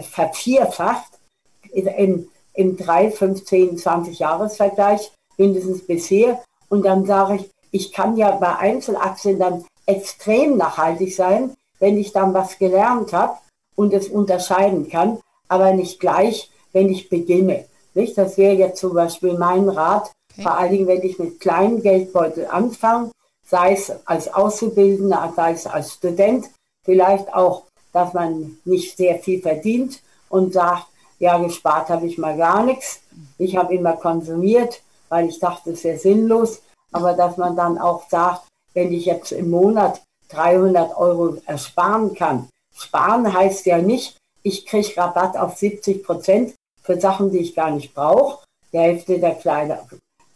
[0.00, 1.10] vervierfacht
[1.72, 6.40] im, im 3, 15, 20 Jahresvergleich, mindestens bisher.
[6.68, 12.12] Und dann sage ich, ich kann ja bei Einzelaktien dann extrem nachhaltig sein, wenn ich
[12.12, 13.38] dann was gelernt habe
[13.76, 17.66] und es unterscheiden kann, aber nicht gleich, wenn ich beginne.
[17.94, 18.18] Nicht?
[18.18, 20.42] Das wäre jetzt zum Beispiel mein Rat, okay.
[20.42, 23.12] vor allen Dingen, wenn ich mit kleinen Geldbeutel anfange,
[23.48, 26.50] sei es als Auszubildender, sei es als Student,
[26.84, 27.62] vielleicht auch,
[27.92, 30.86] dass man nicht sehr viel verdient und sagt,
[31.18, 33.00] ja, gespart habe ich mal gar nichts.
[33.38, 36.60] Ich habe immer konsumiert, weil ich dachte, es wäre sinnlos.
[36.92, 38.42] Aber dass man dann auch sagt,
[38.74, 42.48] wenn ich jetzt im Monat 300 Euro ersparen kann.
[42.76, 47.70] Sparen heißt ja nicht, ich kriege Rabatt auf 70 Prozent für Sachen, die ich gar
[47.70, 48.44] nicht brauche.
[48.72, 49.86] Die Hälfte der Kleider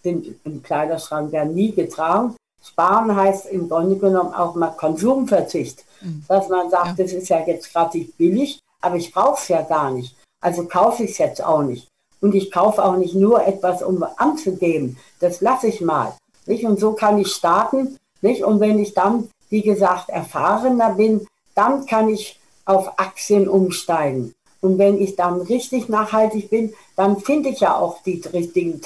[0.02, 2.34] sind im Kleiderschrank werden nie getragen.
[2.62, 5.84] Sparen heißt im Grunde genommen auch mal Konsumverzicht.
[6.00, 6.24] Mhm.
[6.28, 7.04] Dass man sagt, ja.
[7.04, 10.16] das ist ja jetzt gerade nicht billig, aber ich brauche es ja gar nicht.
[10.40, 11.88] Also kaufe ich es jetzt auch nicht.
[12.20, 14.98] Und ich kaufe auch nicht nur etwas, um anzugeben.
[15.20, 16.16] Das lasse ich mal.
[16.46, 16.64] Nicht?
[16.64, 17.96] Und so kann ich starten.
[18.20, 18.44] Nicht?
[18.44, 24.32] Und wenn ich dann, wie gesagt, erfahrener bin, dann kann ich auf Aktien umsteigen.
[24.60, 28.80] Und wenn ich dann richtig nachhaltig bin, dann finde ich ja auch die richtigen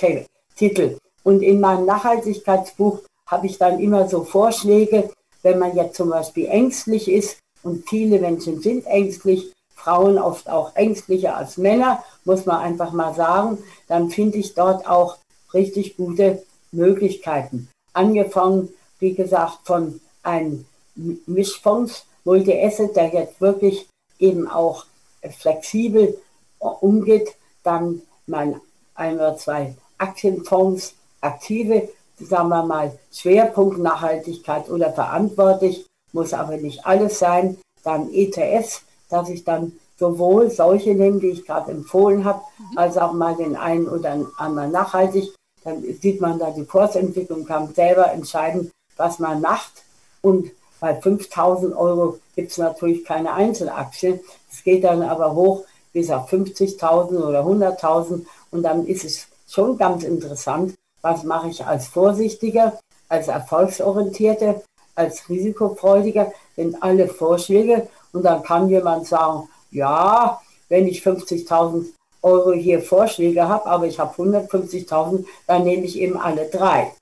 [0.57, 0.99] Titel.
[1.25, 5.11] Und in meinem Nachhaltigkeitsbuch habe ich dann immer so Vorschläge,
[5.43, 10.77] wenn man jetzt zum Beispiel ängstlich ist, und viele Menschen sind ängstlich, Frauen oft auch
[10.77, 15.17] ängstlicher als Männer, muss man einfach mal sagen, dann finde ich dort auch
[15.53, 17.69] richtig gute Möglichkeiten.
[17.93, 20.67] Angefangen, wie gesagt, von einem
[21.27, 24.87] Mischfonds, Multi-Asset, der jetzt wirklich eben auch
[25.39, 26.19] flexibel
[26.59, 28.61] umgeht, dann mal
[28.95, 36.87] ein oder zwei Aktienfonds, aktive, sagen wir mal, Schwerpunkt Nachhaltigkeit oder verantwortlich, muss aber nicht
[36.87, 37.59] alles sein.
[37.83, 42.79] dann ETFs, dass ich dann sowohl solche nehme, die ich gerade empfohlen habe, mhm.
[42.79, 45.35] als auch mal den einen oder anderen nachhaltig.
[45.63, 49.83] Dann sieht man da die Kursentwicklung, kann selber entscheiden, was man macht.
[50.23, 50.51] Und
[50.85, 54.21] bei 5000 Euro gibt es natürlich keine Einzelaktien.
[54.53, 59.79] Es geht dann aber hoch bis auf 50.000 oder 100.000 und dann ist es schon
[59.79, 64.61] ganz interessant, was mache ich als Vorsichtiger, als Erfolgsorientierter,
[64.95, 71.87] als Risikofreudiger, sind alle Vorschläge und dann kann jemand sagen, ja, wenn ich 50.000
[72.21, 76.93] Euro hier Vorschläge habe, aber ich habe 150.000, dann nehme ich eben alle drei.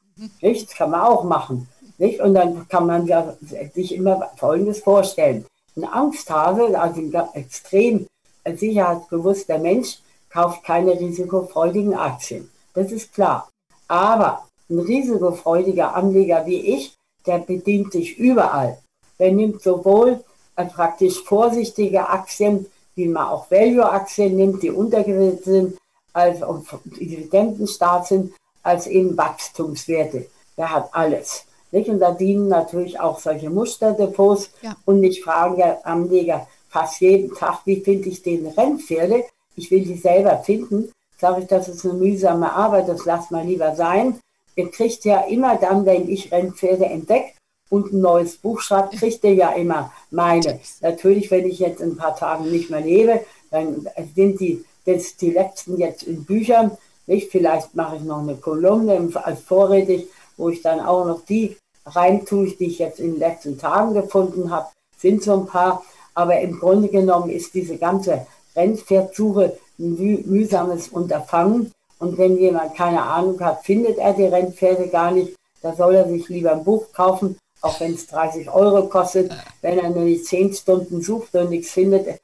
[0.41, 1.67] Das kann man auch machen.
[1.99, 2.21] Nicht?
[2.21, 3.37] Und dann kann man ja
[3.75, 5.47] sich immer Folgendes vorstellen.
[5.77, 8.07] Ein Angsthase, also ein extrem
[8.45, 9.99] sicherheitsbewusster Mensch,
[10.31, 12.51] kauft keine risikofreudigen Aktien.
[12.75, 13.49] Das ist klar.
[13.89, 18.79] Aber ein risikofreudiger Anleger wie ich, der bedient sich überall.
[19.19, 20.25] Der nimmt sowohl
[20.57, 25.79] äh, praktisch vorsichtige Aktien, wie man auch Value-Aktien nimmt, die untergewichtet sind,
[26.13, 26.41] als
[26.85, 30.27] Dividendenstaat sind, als eben Wachstumswerte.
[30.57, 31.45] Der hat alles.
[31.73, 31.89] Nicht?
[31.89, 34.51] Und da dienen natürlich auch solche Musterdepots.
[34.63, 34.77] Ja.
[34.85, 39.25] Und ich frage ja Anleger fast jeden Tag, wie finde ich den Rennpferde?
[39.57, 40.93] Ich will die selber finden.
[41.19, 44.19] Sage ich, das ist eine mühsame Arbeit, das lass mal lieber sein.
[44.55, 47.33] Ihr kriegt ja immer dann, wenn ich Rennpferde entdecke,
[47.73, 50.61] und ein neues Buch schreibt, kriegt er ja immer meine.
[50.83, 55.17] Natürlich, wenn ich jetzt in ein paar Tagen nicht mehr lebe, dann sind die, das,
[55.17, 56.73] die letzten jetzt in Büchern.
[57.07, 57.31] Nicht?
[57.31, 60.07] Vielleicht mache ich noch eine Kolumne als vorrätig,
[60.37, 61.57] wo ich dann auch noch die
[61.87, 64.69] reintue, die ich jetzt in den letzten Tagen gefunden habe.
[64.99, 65.83] Sind so ein paar.
[66.15, 71.73] Aber im Grunde genommen ist diese ganze Rennpferdsuche ein müh mühsames Unterfangen.
[71.99, 75.35] Und wenn jemand keine Ahnung hat, findet er die Rennpferde gar nicht.
[75.63, 79.33] Da soll er sich lieber ein Buch kaufen auch wenn es 30 Euro kostet.
[79.63, 82.21] Wenn er nämlich 10 Stunden sucht und nichts findet,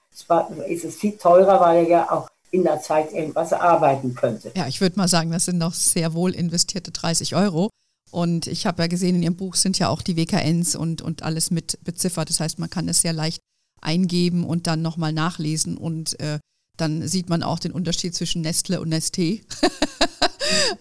[0.69, 4.51] ist es viel teurer, weil er ja auch in der Zeit irgendwas arbeiten könnte.
[4.57, 7.71] Ja, ich würde mal sagen, das sind noch sehr wohl investierte 30 Euro.
[8.11, 11.23] Und ich habe ja gesehen, in Ihrem Buch sind ja auch die WKNs und, und
[11.23, 12.29] alles mit beziffert.
[12.31, 13.41] Das heißt, man kann es sehr leicht
[13.81, 16.39] eingeben und dann nochmal nachlesen und äh,
[16.77, 19.43] dann sieht man auch den Unterschied zwischen Nestle und Nesté,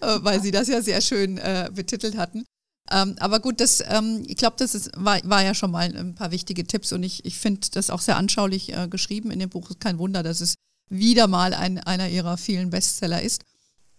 [0.00, 2.44] weil Sie das ja sehr schön äh, betitelt hatten.
[2.90, 6.14] Ähm, aber gut, das, ähm, ich glaube, das ist, war, war ja schon mal ein
[6.14, 9.50] paar wichtige Tipps und ich, ich finde das auch sehr anschaulich äh, geschrieben in dem
[9.50, 9.70] Buch.
[9.78, 10.54] Kein Wunder, dass es
[10.88, 13.44] wieder mal ein, einer ihrer vielen Bestseller ist.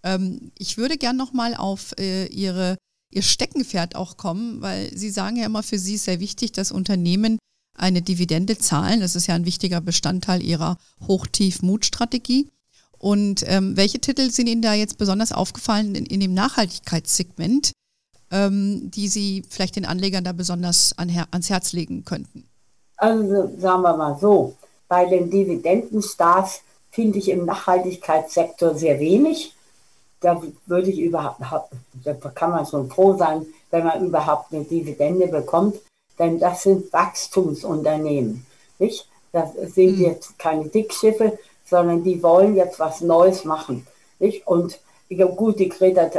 [0.04, 2.78] Ähm, ich würde gern nochmal auf äh, ihre,
[3.12, 6.72] ihr Steckenpferd auch kommen, weil Sie sagen ja immer, für Sie ist sehr wichtig, dass
[6.72, 7.40] Unternehmen
[7.78, 9.00] eine Dividende zahlen.
[9.00, 12.50] Das ist ja ein wichtiger Bestandteil Ihrer Hochtief-Mut-Strategie.
[12.98, 17.72] Und ähm, welche Titel sind Ihnen da jetzt besonders aufgefallen in, in dem Nachhaltigkeitssegment?
[18.32, 22.48] ähm, die Sie vielleicht den Anlegern da besonders an, ans Herz legen könnten?
[22.98, 24.56] Also sagen wir mal so,
[24.88, 29.54] bei den Dividendenstars finde ich im Nachhaltigkeitssektor sehr wenig.
[30.22, 31.40] Da würde ich überhaupt,
[32.04, 35.80] da kann man schon froh sein, wenn man überhaupt eine Dividende bekommt,
[36.18, 38.46] denn das sind Wachstumsunternehmen.
[38.80, 39.08] Nicht?
[39.32, 40.04] Das sind mhm.
[40.04, 43.88] jetzt keine Dickschiffe, sondern die wollen jetzt was Neues machen.
[44.20, 44.46] Nicht?
[44.48, 46.10] Und ich glaube, gut, die Greta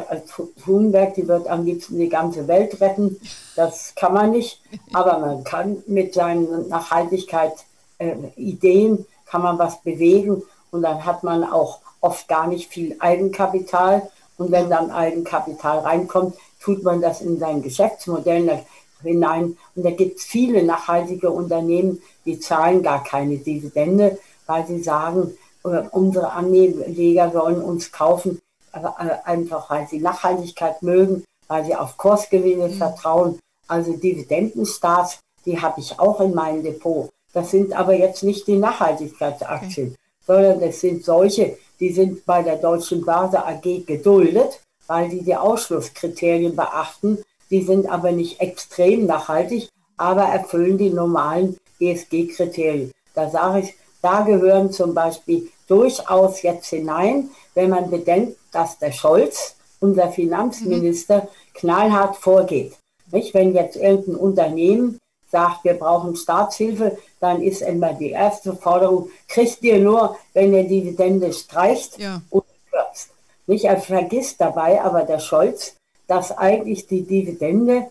[0.64, 3.20] Thunberg, die wird am liebsten die ganze Welt retten.
[3.54, 4.62] Das kann man nicht.
[4.92, 10.42] Aber man kann mit seinen Nachhaltigkeit-Ideen, äh, kann man was bewegen.
[10.72, 14.10] Und dann hat man auch oft gar nicht viel Eigenkapital.
[14.36, 18.64] Und wenn dann Eigenkapital reinkommt, tut man das in sein Geschäftsmodell
[19.02, 19.56] hinein.
[19.74, 25.36] Und da gibt es viele nachhaltige Unternehmen, die zahlen gar keine Dividende, weil sie sagen,
[25.64, 28.40] äh, unsere Anleger sollen uns kaufen,
[28.72, 32.74] einfach weil sie Nachhaltigkeit mögen, weil sie auf Kursgewinne mhm.
[32.74, 33.38] vertrauen.
[33.66, 37.10] Also Dividendenstars, die habe ich auch in meinem Depot.
[37.32, 39.96] Das sind aber jetzt nicht die Nachhaltigkeitsaktien, okay.
[40.26, 45.36] sondern das sind solche, die sind bei der Deutschen Börse AG geduldet, weil die die
[45.36, 47.18] Ausschlusskriterien beachten.
[47.50, 52.92] Die sind aber nicht extrem nachhaltig, aber erfüllen die normalen ESG-Kriterien.
[53.14, 58.92] Da sage ich, da gehören zum Beispiel durchaus jetzt hinein, wenn man bedenkt, dass der
[58.92, 61.28] Scholz, unser Finanzminister, mhm.
[61.54, 62.76] knallhart vorgeht.
[63.12, 63.34] Nicht?
[63.34, 64.98] Wenn jetzt irgendein Unternehmen
[65.30, 70.64] sagt, wir brauchen Staatshilfe, dann ist immer die erste Forderung, kriegt ihr nur, wenn ihr
[70.64, 72.22] Dividende streicht ja.
[72.30, 73.10] und kürzt.
[73.46, 73.64] Nicht?
[73.64, 77.90] Er vergisst dabei aber der Scholz, dass eigentlich die Dividende,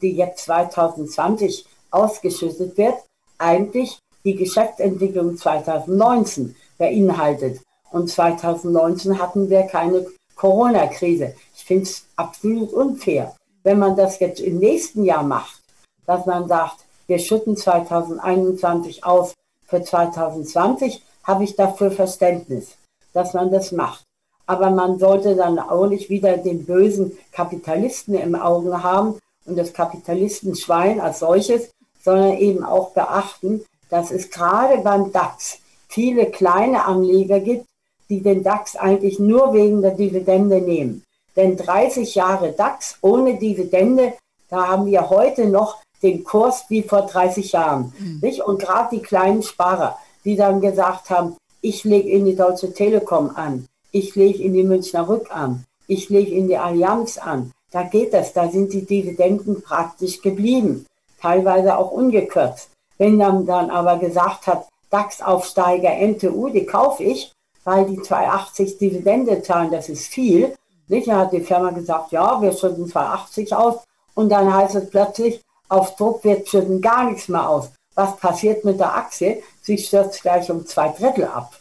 [0.00, 2.94] die jetzt 2020 ausgeschüttet wird,
[3.38, 7.60] eigentlich die Geschäftsentwicklung 2019 beinhaltet.
[7.90, 10.06] Und 2019 hatten wir keine
[10.36, 11.34] Corona-Krise.
[11.54, 15.61] Ich finde es absolut unfair, wenn man das jetzt im nächsten Jahr macht,
[16.06, 19.34] dass man sagt, wir schütten 2021 aus
[19.66, 22.76] für 2020, habe ich dafür Verständnis,
[23.12, 24.04] dass man das macht.
[24.46, 29.72] Aber man sollte dann auch nicht wieder den bösen Kapitalisten im Auge haben und das
[29.72, 31.70] Kapitalistenschwein als solches,
[32.02, 37.66] sondern eben auch beachten, dass es gerade beim DAX viele kleine Anleger gibt,
[38.08, 41.04] die den DAX eigentlich nur wegen der Dividende nehmen.
[41.36, 44.14] Denn 30 Jahre DAX ohne Dividende,
[44.48, 47.92] da haben wir heute noch den Kurs wie vor 30 Jahren.
[47.98, 48.18] Mhm.
[48.22, 48.42] Nicht?
[48.42, 53.30] Und gerade die kleinen Sparer, die dann gesagt haben, ich lege in die Deutsche Telekom
[53.34, 57.52] an, ich lege in die Münchner Rück an, ich lege in die Allianz an.
[57.70, 60.86] Da geht das, da sind die Dividenden praktisch geblieben,
[61.20, 62.70] teilweise auch ungekürzt.
[62.98, 67.32] Wenn man dann aber gesagt hat, DAX-Aufsteiger NTU, die kaufe ich,
[67.64, 70.54] weil die 2,80 Dividende zahlen, das ist viel.
[70.88, 71.08] Nicht?
[71.08, 73.76] Dann hat die Firma gesagt, ja, wir schütten 2,80 aus.
[74.14, 75.40] Und dann heißt es plötzlich,
[75.72, 77.70] auf Druck wird schütten gar nichts mehr aus.
[77.94, 79.42] Was passiert mit der Aktie?
[79.62, 81.56] Sie stürzt gleich um zwei Drittel ab.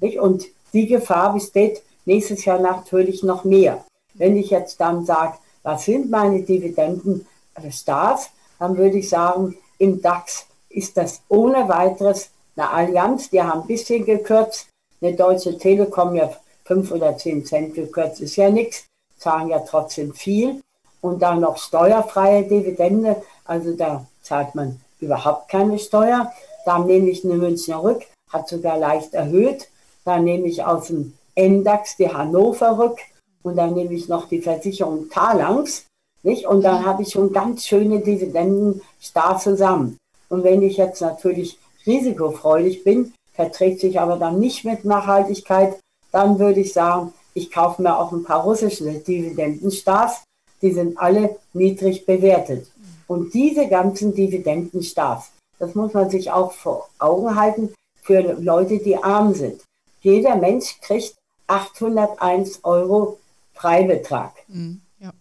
[0.00, 0.18] Nicht?
[0.18, 3.84] Und die Gefahr besteht nächstes Jahr natürlich noch mehr.
[4.14, 7.26] Wenn ich jetzt dann sage, was sind meine Dividenden
[7.62, 13.42] des Staats, dann würde ich sagen, im DAX ist das ohne weiteres eine Allianz, die
[13.42, 14.68] haben ein bisschen gekürzt,
[15.00, 16.30] eine Deutsche Telekom ja
[16.64, 18.86] 5 oder 10 Cent gekürzt, ist ja nichts,
[19.18, 20.61] zahlen ja trotzdem viel.
[21.02, 26.32] Und dann noch steuerfreie Dividende, also da zahlt man überhaupt keine Steuer.
[26.64, 29.68] Da nehme ich eine Münchner Rück, hat sogar leicht erhöht.
[30.04, 32.98] Da nehme ich aus dem MDAX die Hannover Rück
[33.42, 35.86] und dann nehme ich noch die Versicherung Talangs.
[36.22, 36.46] Nicht?
[36.46, 39.98] Und dann habe ich schon ganz schöne Dividenden starr zusammen.
[40.28, 45.78] Und wenn ich jetzt natürlich risikofreudig bin, verträgt sich aber dann nicht mit Nachhaltigkeit,
[46.12, 50.22] dann würde ich sagen, ich kaufe mir auch ein paar russische Dividendenstars.
[50.62, 52.66] Die sind alle niedrig bewertet.
[53.06, 58.96] Und diese ganzen Dividendenstars, das muss man sich auch vor Augen halten für Leute, die
[58.96, 59.60] arm sind.
[60.00, 61.14] Jeder Mensch kriegt
[61.46, 63.18] 801 Euro
[63.52, 64.32] Freibetrag.
[64.48, 65.12] Mhm, ja.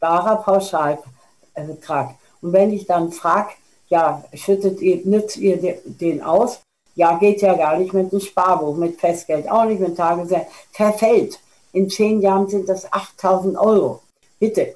[0.00, 2.14] Barer Pauschalbetrag.
[2.42, 3.50] Und wenn ich dann frage,
[3.88, 6.60] ja, schüttet ihr, nützt ihr den aus?
[6.94, 10.46] Ja, geht ja gar nicht mit dem Sparbuch, mit Festgeld, auch nicht mit Tagesgeld.
[10.72, 11.38] Verfällt.
[11.72, 14.00] In zehn Jahren sind das 8000 Euro.
[14.40, 14.74] Bitte.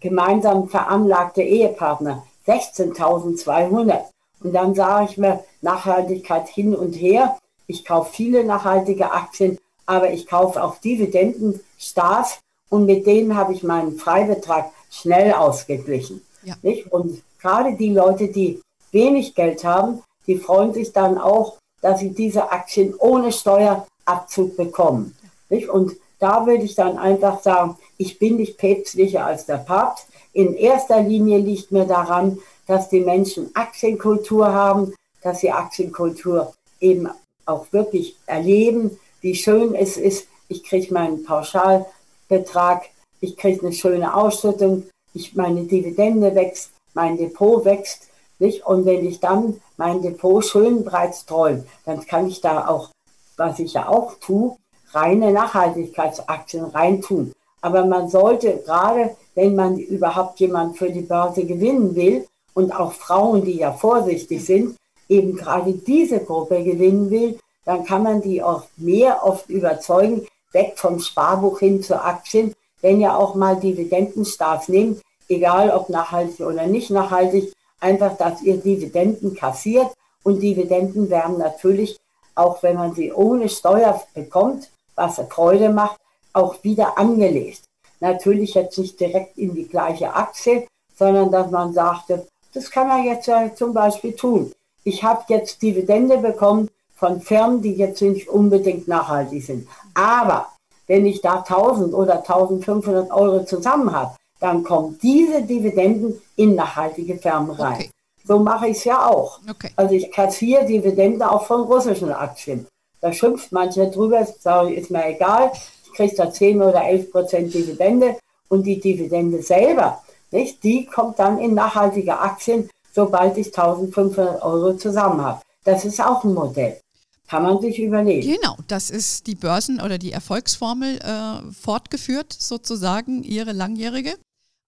[0.00, 4.02] Gemeinsam veranlagte Ehepartner 16.200.
[4.40, 7.36] Und dann sage ich mir, Nachhaltigkeit hin und her.
[7.66, 13.62] Ich kaufe viele nachhaltige Aktien, aber ich kaufe auch Dividendenstars und mit denen habe ich
[13.62, 16.24] meinen Freibetrag schnell ausgeglichen.
[16.42, 16.54] Ja.
[16.62, 16.92] Nicht?
[16.92, 18.60] Und gerade die Leute, die
[18.92, 25.16] wenig Geld haben, die freuen sich dann auch, dass sie diese Aktien ohne Steuerabzug bekommen.
[25.48, 25.68] Nicht?
[25.68, 30.06] Und da würde ich dann einfach sagen, ich bin nicht päpstlicher als der Papst.
[30.32, 37.08] In erster Linie liegt mir daran, dass die Menschen Aktienkultur haben, dass sie Aktienkultur eben
[37.46, 40.28] auch wirklich erleben, wie schön es ist.
[40.48, 42.84] Ich kriege meinen Pauschalbetrag,
[43.20, 48.08] ich kriege eine schöne Ausschüttung, ich, meine Dividende wächst, mein Depot wächst.
[48.38, 48.64] Nicht?
[48.64, 52.90] Und wenn ich dann mein Depot schön breit streue, dann kann ich da auch,
[53.36, 54.56] was ich ja auch tue,
[54.92, 57.32] reine Nachhaltigkeitsaktien reintun.
[57.60, 62.92] Aber man sollte gerade, wenn man überhaupt jemand für die Börse gewinnen will und auch
[62.92, 64.76] Frauen, die ja vorsichtig sind,
[65.08, 70.74] eben gerade diese Gruppe gewinnen will, dann kann man die auch mehr oft überzeugen, weg
[70.76, 76.66] vom Sparbuch hin zu Aktien, wenn ihr auch mal Dividendenstaats nehmt, egal ob nachhaltig oder
[76.66, 79.92] nicht nachhaltig, einfach, dass ihr Dividenden kassiert.
[80.22, 81.98] Und Dividenden werden natürlich,
[82.34, 85.96] auch wenn man sie ohne Steuer bekommt, was Freude macht,
[86.32, 87.62] auch wieder angelegt.
[88.00, 93.04] Natürlich jetzt nicht direkt in die gleiche Aktie, sondern dass man sagte, das kann man
[93.04, 94.52] jetzt ja zum Beispiel tun.
[94.84, 99.68] Ich habe jetzt Dividende bekommen von Firmen, die jetzt nicht unbedingt nachhaltig sind.
[99.94, 100.48] Aber
[100.86, 107.16] wenn ich da 1000 oder 1500 Euro zusammen habe, dann kommen diese Dividenden in nachhaltige
[107.18, 107.74] Firmen rein.
[107.74, 107.90] Okay.
[108.24, 109.40] So mache ich es ja auch.
[109.48, 109.70] Okay.
[109.76, 112.66] Also ich kassiere Dividende auch von russischen Aktien.
[113.00, 115.52] Da schimpft mancher drüber, sage ist mir egal,
[115.84, 118.16] ich kriege da 10 oder 11 Prozent Dividende
[118.48, 124.76] und die Dividende selber, nicht, die kommt dann in nachhaltige Aktien, sobald ich 1500 Euro
[124.76, 125.40] zusammen habe.
[125.64, 126.80] Das ist auch ein Modell.
[127.28, 128.26] Kann man sich überlegen.
[128.26, 134.14] Genau, das ist die Börsen- oder die Erfolgsformel äh, fortgeführt, sozusagen, ihre langjährige.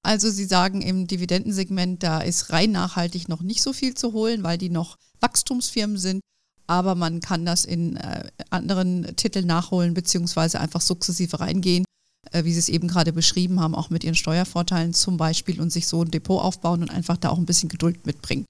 [0.03, 4.43] Also Sie sagen im Dividendensegment, da ist rein nachhaltig noch nicht so viel zu holen,
[4.43, 6.21] weil die noch Wachstumsfirmen sind.
[6.71, 11.85] Aber man kann das in äh, anderen Titeln nachholen, beziehungsweise einfach sukzessive reingehen,
[12.31, 15.73] äh, wie Sie es eben gerade beschrieben haben, auch mit Ihren Steuervorteilen zum Beispiel und
[15.73, 18.45] sich so ein Depot aufbauen und einfach da auch ein bisschen Geduld mitbringen.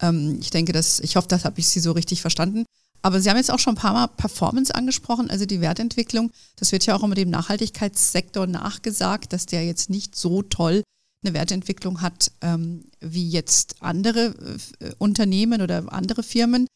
[0.00, 2.64] Ähm, ich denke, dass, ich hoffe, das habe ich Sie so richtig verstanden.
[3.00, 6.32] Aber Sie haben jetzt auch schon ein paar Mal Performance angesprochen, also die Wertentwicklung.
[6.56, 10.82] Das wird ja auch immer dem Nachhaltigkeitssektor nachgesagt, dass der jetzt nicht so toll
[11.24, 14.34] eine Wertentwicklung hat ähm, wie jetzt andere
[14.80, 16.66] äh, Unternehmen oder andere Firmen.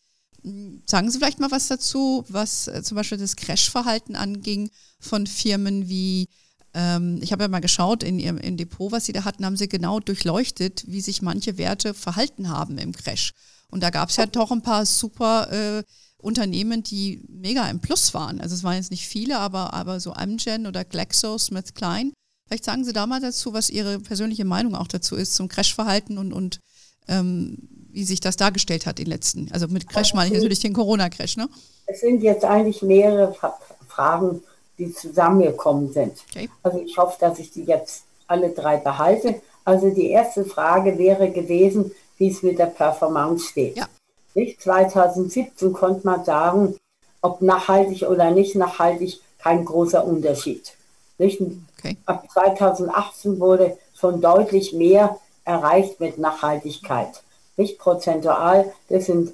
[0.87, 4.71] Sagen Sie vielleicht mal was dazu, was äh, zum Beispiel das Crash-Verhalten anging
[5.01, 6.29] von Firmen wie,
[6.73, 9.57] ähm, ich habe ja mal geschaut in Ihrem im Depot, was Sie da hatten, haben
[9.57, 13.33] Sie genau durchleuchtet, wie sich manche Werte verhalten haben im Crash.
[13.73, 15.83] Und da gab es ja doch ein paar super äh,
[16.19, 18.41] Unternehmen, die mega im Plus waren.
[18.41, 22.13] Also es waren jetzt nicht viele, aber, aber so Amgen oder GlaxoSmithKline.
[22.47, 26.19] Vielleicht sagen Sie da mal dazu, was Ihre persönliche Meinung auch dazu ist zum Crashverhalten
[26.19, 26.61] und, und
[27.09, 29.51] ähm, wie sich das dargestellt hat, den letzten.
[29.53, 31.49] Also mit Crash meine ich natürlich den Corona-Crash, ne?
[31.87, 33.35] Es sind jetzt eigentlich mehrere
[33.89, 34.43] Fragen,
[34.77, 36.19] die zusammengekommen sind.
[36.29, 36.51] Okay.
[36.63, 39.41] Also ich hoffe, dass ich die jetzt alle drei behalte.
[39.65, 43.79] Also die erste Frage wäre gewesen, wie es mit der Performance steht.
[43.79, 43.89] Ja.
[44.35, 44.61] Nicht?
[44.61, 46.77] 2017 konnte man sagen,
[47.23, 50.75] ob nachhaltig oder nicht nachhaltig, kein großer Unterschied.
[51.17, 51.41] Nicht?
[51.79, 51.97] Okay.
[52.05, 57.23] Ab 2018 wurde schon deutlich mehr erreicht mit Nachhaltigkeit.
[57.57, 59.33] Nicht prozentual, das sind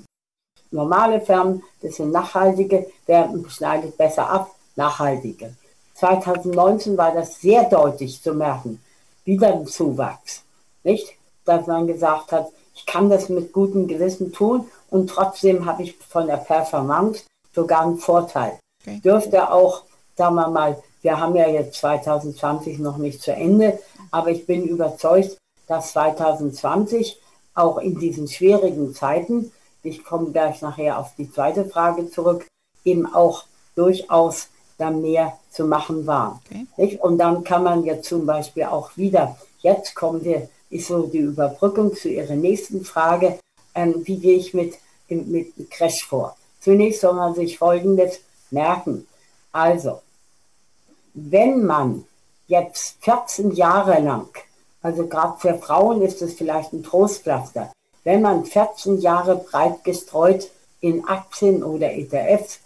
[0.70, 5.54] normale Firmen, das sind nachhaltige, der schneidet besser ab, nachhaltige.
[5.94, 8.82] 2019 war das sehr deutlich zu merken,
[9.24, 10.42] wieder ein Zuwachs.
[10.82, 11.14] Nicht?
[11.44, 15.96] Dass man gesagt hat, ich kann das mit gutem Gewissen tun und trotzdem habe ich
[15.96, 18.58] von der Performance sogar einen Vorteil.
[18.80, 19.00] Okay.
[19.04, 19.82] Dürfte auch,
[20.16, 23.78] sagen wir mal, wir haben ja jetzt 2020 noch nicht zu Ende,
[24.10, 27.20] aber ich bin überzeugt, dass 2020
[27.55, 32.46] auch in diesen schwierigen Zeiten, ich komme gleich nachher auf die zweite Frage zurück,
[32.84, 33.44] eben auch
[33.74, 34.48] durchaus
[34.78, 36.40] da mehr zu machen war.
[36.50, 36.98] Okay.
[37.00, 41.18] Und dann kann man jetzt zum Beispiel auch wieder, jetzt kommen wir, ist so die
[41.18, 43.38] Überbrückung zu Ihrer nächsten Frage,
[43.74, 44.74] ähm, wie gehe ich mit,
[45.09, 46.36] mit Crash vor?
[46.61, 49.07] Zunächst soll man sich Folgendes merken.
[49.53, 50.00] Also,
[51.14, 52.05] wenn man
[52.46, 54.28] jetzt 14 Jahre lang,
[54.83, 57.72] also gerade für Frauen ist es vielleicht ein Trostpflaster,
[58.05, 62.61] wenn man 14 Jahre breit gestreut in Aktien oder ETFs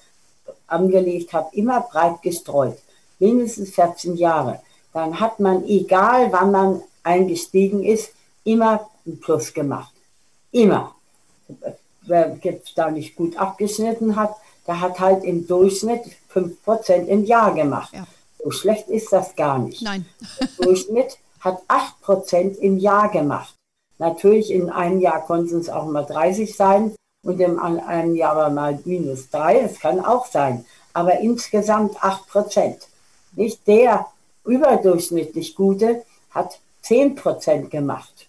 [0.66, 2.78] angelegt hat, immer breit gestreut,
[3.18, 4.60] mindestens 14 Jahre,
[4.92, 8.10] dann hat man, egal wann man eingestiegen ist,
[8.44, 9.92] immer ein Plus gemacht.
[10.52, 10.94] Immer
[12.06, 12.38] wer
[12.74, 14.34] da nicht gut abgeschnitten hat,
[14.66, 16.02] der hat halt im Durchschnitt
[16.32, 17.92] 5% im Jahr gemacht.
[17.92, 18.06] Ja.
[18.42, 19.82] So schlecht ist das gar nicht.
[19.82, 20.06] Nein.
[20.40, 23.54] Der Durchschnitt hat 8% im Jahr gemacht.
[23.98, 28.78] Natürlich in einem Jahr konnten es auch mal 30 sein und in einem Jahr mal
[28.84, 30.66] minus 3, das kann auch sein.
[30.92, 32.74] Aber insgesamt 8%.
[33.36, 34.06] Nicht der
[34.44, 38.26] überdurchschnittlich gute hat 10% gemacht.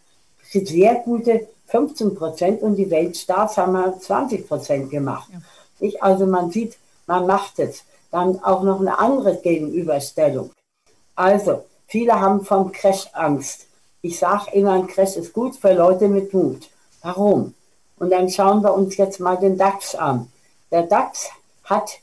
[0.52, 5.30] Sehr gute 15 Prozent und die Weltstars haben 20 Prozent gemacht.
[5.34, 5.40] Ja.
[5.80, 7.84] Ich, also man sieht, man macht es.
[8.12, 10.52] Dann auch noch eine andere Gegenüberstellung.
[11.16, 13.66] Also, viele haben vom Crash Angst.
[14.02, 16.70] Ich sage immer, ein Crash ist gut für Leute mit Mut.
[17.02, 17.54] Warum?
[18.00, 20.32] Und dann schauen wir uns jetzt mal den DAX an.
[20.72, 21.30] Der DAX
[21.64, 22.00] hat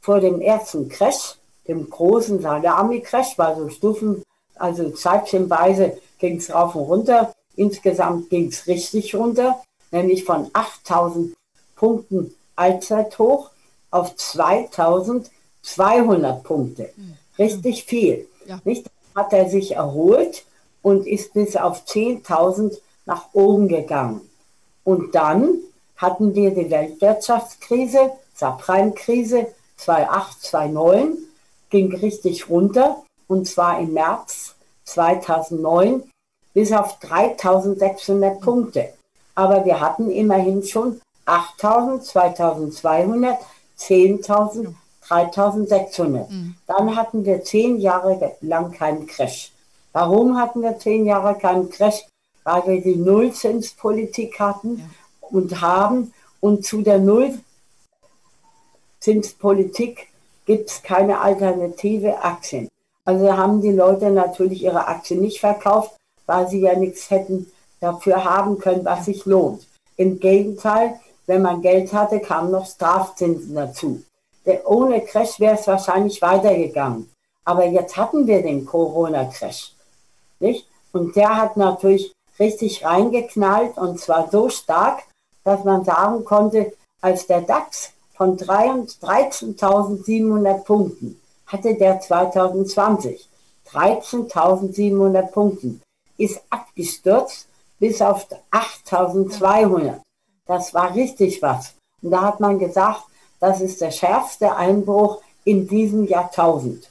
[0.00, 4.22] vor dem ersten Crash, dem großen Salami-Crash, war so Stufen,
[4.54, 11.36] also zeitchenweise ging es rauf und runter, Insgesamt ging es richtig runter, nämlich von 8000
[11.76, 13.50] Punkten Allzeithoch
[13.90, 16.90] auf 2200 Punkte.
[16.96, 17.16] Hm.
[17.38, 18.26] Richtig viel.
[18.46, 18.60] Ja.
[18.64, 18.90] Nicht?
[19.14, 20.44] Hat er sich erholt
[20.82, 24.20] und ist bis auf 10.000 nach oben gegangen.
[24.84, 25.58] Und dann
[25.96, 29.46] hatten wir die Weltwirtschaftskrise, Subprime-Krise
[29.76, 31.18] 2008, 2009,
[31.70, 34.54] ging richtig runter und zwar im März
[34.84, 36.02] 2009
[36.52, 38.92] bis auf 3600 Punkte.
[39.34, 43.38] Aber wir hatten immerhin schon 8000, 2200,
[43.78, 44.74] 10.000,
[45.08, 46.30] 3600.
[46.30, 46.54] Mhm.
[46.66, 49.52] Dann hatten wir zehn Jahre lang keinen Crash.
[49.92, 52.04] Warum hatten wir zehn Jahre keinen Crash?
[52.44, 54.84] Weil wir die Nullzinspolitik hatten ja.
[55.30, 56.98] und haben und zu der
[59.00, 60.08] Nullzinspolitik
[60.44, 62.68] gibt es keine alternative Aktien.
[63.06, 65.96] Also haben die Leute natürlich ihre Aktien nicht verkauft,
[66.26, 67.50] weil sie ja nichts hätten
[67.80, 69.66] dafür haben können, was sich lohnt.
[69.96, 74.02] Im Gegenteil, wenn man Geld hatte, kamen noch Strafzinsen dazu.
[74.64, 77.10] Ohne Crash wäre es wahrscheinlich weitergegangen.
[77.44, 79.72] Aber jetzt hatten wir den Corona-Crash.
[80.92, 85.02] Und der hat natürlich richtig reingeknallt und zwar so stark,
[85.44, 93.28] dass man sagen konnte, als der DAX von 13.700 Punkten hatte der 2020
[93.70, 95.82] 13.700 Punkten
[96.16, 100.00] ist abgestürzt bis auf 8200.
[100.46, 101.74] Das war richtig was.
[102.02, 103.04] Und da hat man gesagt,
[103.44, 106.88] das ist der schärfste Einbruch in diesem Jahrtausend.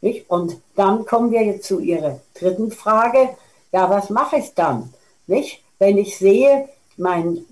[0.00, 0.30] Nicht?
[0.30, 3.30] Und dann kommen wir jetzt zu Ihrer dritten Frage.
[3.72, 4.94] Ja, was mache ich dann?
[5.26, 5.60] Nicht?
[5.80, 7.44] Wenn ich sehe, mein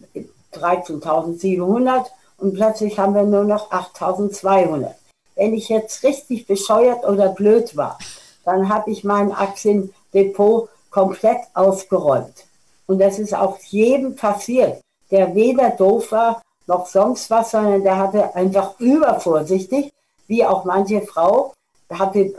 [0.53, 2.05] 13.700
[2.38, 4.94] und plötzlich haben wir nur noch 8.200.
[5.34, 7.99] Wenn ich jetzt richtig bescheuert oder blöd war,
[8.44, 12.44] dann habe ich mein Aktiendepot komplett ausgeräumt.
[12.86, 14.80] Und das ist auch jedem passiert,
[15.11, 19.92] der weder doof war noch sonst was, sondern der hatte einfach übervorsichtig,
[20.26, 21.52] wie auch manche Frau,
[21.90, 22.34] hatte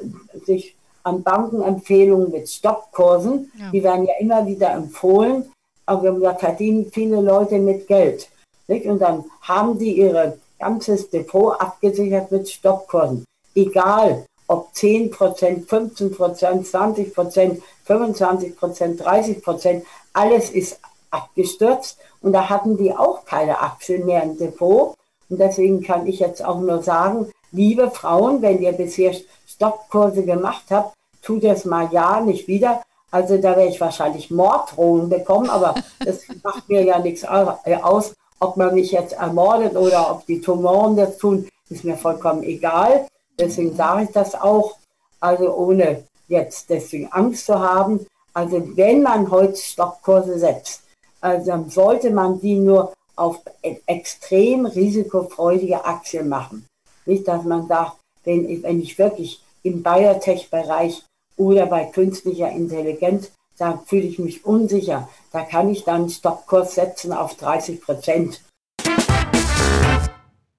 [0.46, 3.72] sich an Bankenempfehlungen mit Stoppkursen, ja.
[3.72, 5.52] die werden ja immer wieder empfohlen,
[5.86, 8.30] aber da verdienen viele Leute mit Geld.
[8.68, 8.86] Nicht?
[8.86, 13.24] Und dann haben die ihr ganzes Depot abgesichert mit Stoppkursen.
[13.56, 19.82] Egal, ob 10% 15% 20% 25% 30%
[20.14, 20.80] alles ist
[21.12, 24.96] abgestürzt und da hatten die auch keine Aktien mehr im Depot.
[25.30, 29.14] Und deswegen kann ich jetzt auch nur sagen, liebe Frauen, wenn ihr bisher
[29.46, 32.82] Stoppkurse gemacht habt, tut es mal ja nicht wieder.
[33.12, 38.14] Also da werde ich wahrscheinlich Morddrohungen bekommen, aber das macht mir ja nichts aus.
[38.40, 43.08] Ob man mich jetzt ermordet oder ob die Tumoren das tun, ist mir vollkommen egal.
[43.40, 44.76] Deswegen sage ich das auch,
[45.20, 48.06] also ohne jetzt deswegen Angst zu haben.
[48.34, 50.84] Also wenn man heute Stockkurse setzt,
[51.28, 56.66] also dann sollte man die nur auf e-, extrem risikofreudige Aktien machen.
[57.06, 61.04] Nicht, dass man sagt, wenn ich, wenn ich wirklich im Biotech-Bereich
[61.36, 65.10] oder bei künstlicher Intelligenz, da fühle ich mich unsicher.
[65.32, 68.42] Da kann ich dann Stoppkurs setzen auf 30 Prozent.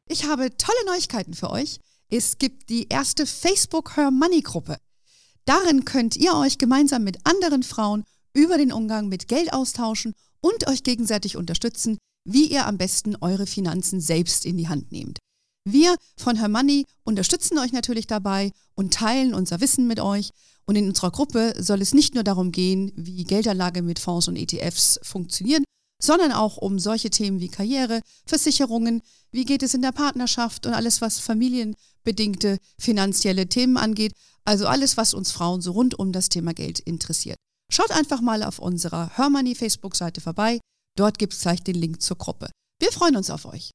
[0.08, 1.80] Ich habe tolle Neuigkeiten für euch.
[2.10, 4.78] Es gibt die erste Facebook Her Money Gruppe.
[5.44, 10.66] Darin könnt ihr euch gemeinsam mit anderen Frauen über den Umgang mit Geld austauschen und
[10.68, 15.18] euch gegenseitig unterstützen, wie ihr am besten eure Finanzen selbst in die Hand nehmt.
[15.64, 20.30] Wir von Her Money unterstützen euch natürlich dabei und teilen unser Wissen mit euch.
[20.64, 24.36] Und in unserer Gruppe soll es nicht nur darum gehen, wie Geldanlage mit Fonds und
[24.36, 25.64] ETFs funktionieren,
[26.02, 30.72] sondern auch um solche Themen wie Karriere, Versicherungen, wie geht es in der Partnerschaft und
[30.72, 34.12] alles, was familienbedingte finanzielle Themen angeht.
[34.44, 37.36] Also alles, was uns Frauen so rund um das Thema Geld interessiert.
[37.70, 40.58] Schaut einfach mal auf unserer Hörmoney Facebook-Seite vorbei.
[40.96, 42.48] Dort gibt es gleich den Link zur Gruppe.
[42.80, 43.70] Wir freuen uns auf euch.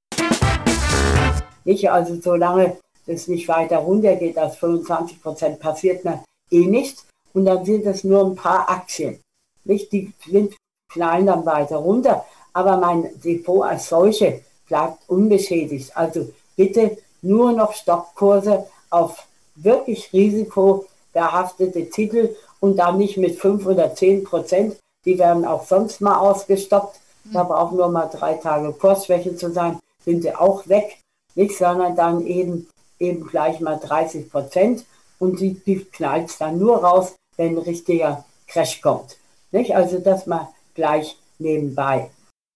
[1.64, 7.06] Nicht, also solange es nicht weiter runtergeht als 25 Prozent, passiert mir eh nichts.
[7.34, 9.20] Und dann sind es nur ein paar Aktien.
[9.64, 10.56] Nicht, die sind
[10.92, 12.26] klein dann weiter runter.
[12.52, 15.96] Aber mein Depot als solche bleibt unbeschädigt.
[15.96, 23.94] Also bitte nur noch Stockkurse auf wirklich risikobehaftete Titel und dann nicht mit 5 oder
[23.94, 24.78] 10 Prozent.
[25.04, 26.98] Die werden auch sonst mal ausgestoppt.
[27.34, 30.98] Da brauchen nur mal drei Tage Kursschwäche zu sein, sind sie auch weg.
[31.36, 34.86] Nicht, sondern dann eben, eben gleich mal 30 Prozent
[35.20, 39.18] und die, die knallt dann nur raus, wenn ein richtiger Crash kommt.
[39.52, 39.76] Nicht?
[39.76, 42.12] Also das mal gleich nebenbei.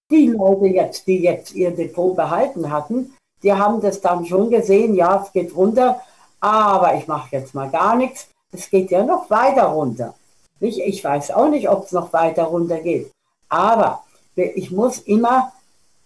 [0.10, 4.96] Die Leute jetzt, die jetzt ihr Depot behalten hatten, die haben das dann schon gesehen,
[4.96, 6.00] ja, es geht runter,
[6.40, 10.16] aber ich mache jetzt mal gar nichts es geht ja noch weiter runter.
[10.60, 10.80] Nicht?
[10.80, 13.12] Ich weiß auch nicht, ob es noch weiter runter geht.
[13.50, 14.04] Aber
[14.36, 15.52] ich muss immer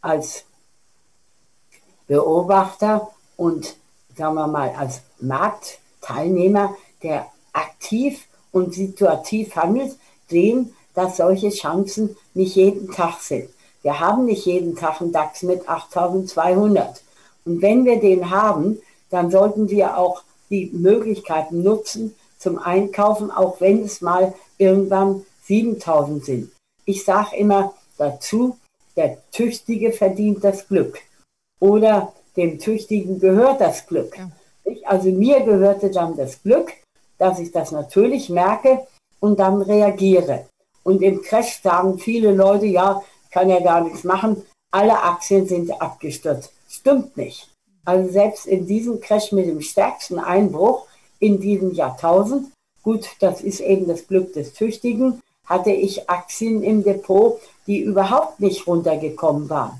[0.01, 0.45] als
[2.07, 3.75] Beobachter und
[4.15, 12.55] sagen wir mal als Marktteilnehmer, der aktiv und situativ handelt, sehen, dass solche Chancen nicht
[12.55, 13.49] jeden Tag sind.
[13.81, 17.01] Wir haben nicht jeden Tag einen DAX mit 8200.
[17.45, 18.79] Und wenn wir den haben,
[19.09, 26.25] dann sollten wir auch die Möglichkeiten nutzen, zum Einkaufen, auch wenn es mal irgendwann 7000
[26.25, 26.51] sind.
[26.85, 28.57] Ich sage immer dazu,
[28.95, 30.99] der Tüchtige verdient das Glück.
[31.59, 34.17] Oder dem Tüchtigen gehört das Glück.
[34.17, 34.31] Ja.
[34.85, 36.73] Also mir gehörte dann das Glück,
[37.17, 38.87] dass ich das natürlich merke
[39.19, 40.45] und dann reagiere.
[40.83, 45.69] Und im Crash sagen viele Leute, ja, kann ja gar nichts machen, alle Aktien sind
[45.81, 46.51] abgestürzt.
[46.67, 47.49] Stimmt nicht.
[47.85, 50.87] Also selbst in diesem Crash mit dem stärksten Einbruch
[51.21, 52.51] in diesem Jahrtausend,
[52.83, 58.39] gut, das ist eben das Glück des Tüchtigen, hatte ich Aktien im Depot, die überhaupt
[58.39, 59.79] nicht runtergekommen waren.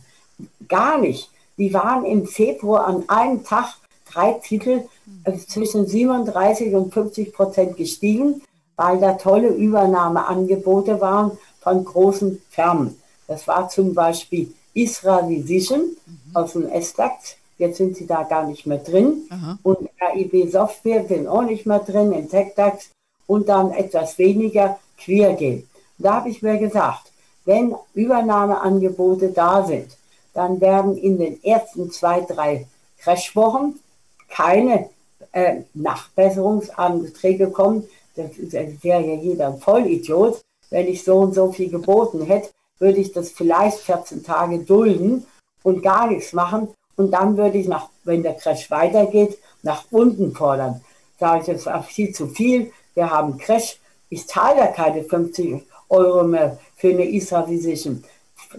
[0.70, 1.30] Gar nicht.
[1.58, 3.76] Die waren im Februar an einem Tag
[4.06, 4.84] drei Titel
[5.24, 8.42] also zwischen 37 und 50 Prozent gestiegen,
[8.76, 12.98] weil da tolle Übernahmeangebote waren von großen Firmen.
[13.28, 16.36] Das war zum Beispiel Israel Vision mhm.
[16.36, 19.28] aus dem S-DAX, Jetzt sind sie da gar nicht mehr drin.
[19.30, 19.60] Aha.
[19.62, 22.90] Und RIB Software sind auch nicht mehr drin, in TechDAX
[23.28, 25.70] und dann etwas weniger Queergehen.
[26.00, 27.12] Da habe ich mir gesagt,
[27.46, 29.96] wenn Übernahmeangebote da sind,
[30.34, 32.66] dann werden in den ersten zwei, drei
[32.98, 33.80] Crashwochen
[34.28, 34.90] keine
[35.32, 37.88] äh, Nachbesserungsanträge kommen.
[38.16, 40.42] Das, das wäre ja jeder ein Vollidiot.
[40.72, 42.50] Wenn ich so und so viel geboten hätte,
[42.80, 45.28] würde ich das vielleicht 14 Tage dulden
[45.62, 46.70] und gar nichts machen.
[47.02, 50.82] Und dann würde ich, nach, wenn der Crash weitergeht, nach unten fordern.
[51.20, 52.72] Sage ich, das war viel zu viel.
[52.94, 53.80] Wir haben Crash.
[54.10, 58.04] Ich zahle ja keine 50 Euro mehr für eine Isra-Visition.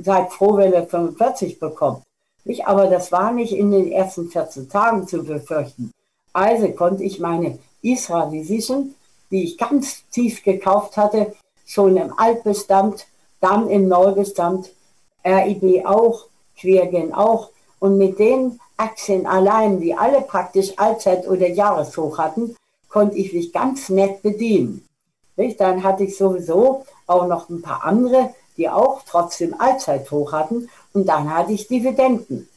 [0.03, 2.03] Seid froh, wenn ihr 45 bekommt.
[2.45, 2.67] Nicht?
[2.67, 5.93] Aber das war nicht in den ersten 14 Tagen zu befürchten.
[6.33, 8.97] Also konnte ich meine Isra-Visition,
[9.31, 11.33] die ich ganz tief gekauft hatte,
[11.65, 13.07] schon im Altbestand,
[13.41, 14.73] dann im Neubestand,
[15.25, 16.27] RIB auch,
[16.59, 17.52] Quergen auch.
[17.83, 22.55] Und mit den Aktien allein, die alle praktisch Allzeit- oder Jahreshoch hatten,
[22.89, 24.87] konnte ich mich ganz nett bedienen.
[25.59, 30.69] Dann hatte ich sowieso auch noch ein paar andere, die auch trotzdem Allzeithoch hatten.
[30.93, 32.49] Und dann hatte ich Dividenden.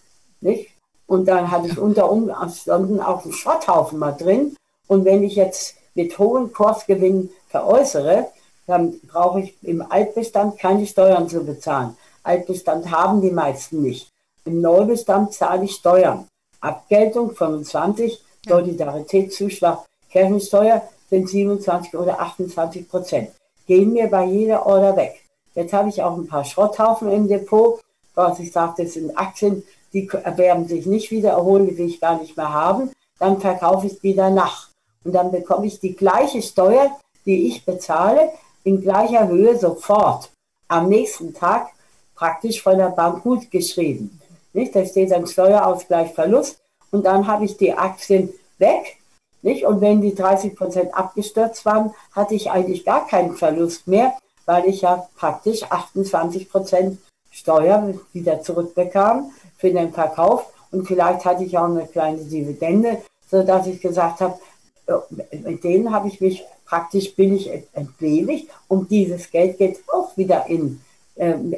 [0.41, 0.69] Nicht?
[1.07, 4.55] Und dann hatte ich unter Umständen auch einen Schrotthaufen mal drin.
[4.85, 8.27] Und wenn ich jetzt mit hohen Kursgewinnen veräußere,
[8.67, 11.97] dann brauche ich im Altbestand keine Steuern zu bezahlen.
[12.21, 14.11] Altbestand haben die meisten nicht.
[14.45, 16.27] Im Neubestand zahle ich Steuern.
[16.61, 19.79] Abgeltung 25, Solidaritätszuschlag,
[20.11, 23.31] Kirchensteuer sind 27 oder 28 Prozent.
[23.67, 25.21] Gehen mir bei jeder Order weg.
[25.55, 27.81] Jetzt habe ich auch ein paar Schrotthaufen im Depot,
[28.13, 31.99] was ich sage, das sind Aktien, die werden sich nicht wieder erholen, die will ich
[31.99, 32.91] gar nicht mehr haben.
[33.17, 34.69] Dann verkaufe ich wieder nach.
[35.03, 36.91] Und dann bekomme ich die gleiche Steuer,
[37.25, 38.29] die ich bezahle,
[38.63, 40.29] in gleicher Höhe sofort.
[40.67, 41.69] Am nächsten Tag
[42.15, 44.19] praktisch von der Bank gut geschrieben.
[44.55, 44.75] Nicht?
[44.75, 46.59] Da steht dann Steuerausgleich Verlust
[46.91, 48.97] und dann habe ich die Aktien weg.
[49.41, 49.65] Nicht?
[49.65, 54.13] Und wenn die 30 Prozent abgestürzt waren, hatte ich eigentlich gar keinen Verlust mehr,
[54.45, 56.97] weil ich ja praktisch 28 Prozent
[57.31, 60.45] Steuer wieder zurückbekam für den Verkauf.
[60.71, 64.39] Und vielleicht hatte ich auch eine kleine Dividende, sodass ich gesagt habe,
[64.87, 70.47] äh, mit denen habe ich mich praktisch billig entledigt und dieses Geld geht auch wieder
[70.47, 70.81] in
[71.17, 71.55] ähm,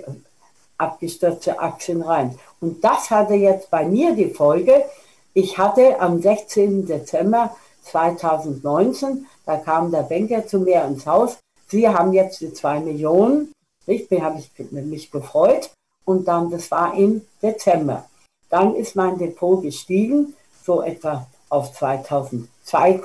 [0.78, 2.38] abgestürzte Aktien rein.
[2.60, 4.86] Und das hatte jetzt bei mir die Folge,
[5.34, 6.88] ich hatte am 16.
[6.88, 11.38] Dezember 2019, da kam der Banker zu mir ins Haus,
[11.70, 13.51] Sie haben jetzt die zwei Millionen,
[13.86, 15.70] ich habe ich mich gefreut
[16.05, 18.05] und dann, das war im Dezember.
[18.49, 20.34] Dann ist mein Depot gestiegen,
[20.64, 23.01] so etwa auf 2002,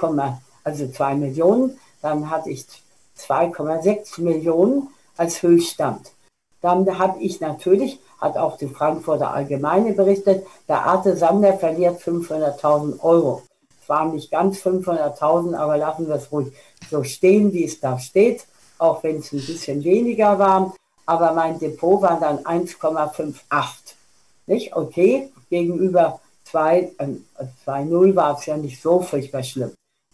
[0.65, 1.79] also 2 Millionen.
[2.01, 2.67] Dann hatte ich
[3.19, 6.13] 2,6 Millionen als Höchststand.
[6.61, 13.01] Dann habe ich natürlich, hat auch die Frankfurter Allgemeine berichtet, der Arte Sander verliert 500.000
[13.01, 13.43] Euro.
[13.83, 16.53] Es waren nicht ganz 500.000, aber lassen wir es ruhig
[16.89, 18.47] so stehen, wie es da steht,
[18.79, 20.73] auch wenn es ein bisschen weniger war.
[21.05, 23.95] Aber mein Depot war dann 1,58.
[24.47, 24.77] Nicht?
[24.77, 29.73] Okay, gegenüber 2,0 äh, war es ja nicht so furchtbar schlimm.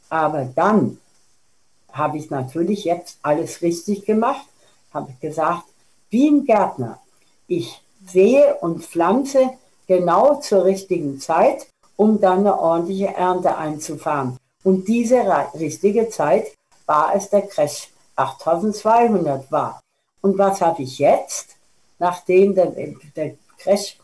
[0.08, 0.98] Aber dann
[1.92, 4.46] habe ich natürlich jetzt alles richtig gemacht,
[4.94, 5.64] habe gesagt,
[6.08, 7.00] wie ein Gärtner.
[7.46, 9.50] Ich sehe und pflanze
[9.86, 14.36] genau zur richtigen Zeit, um dann eine ordentliche Ernte einzufahren.
[14.64, 15.22] Und diese
[15.54, 16.46] richtige Zeit
[16.86, 19.80] war es der Crash 8200 war.
[20.20, 21.56] Und was habe ich jetzt?
[21.98, 22.72] Nachdem der,
[23.16, 23.98] der Crash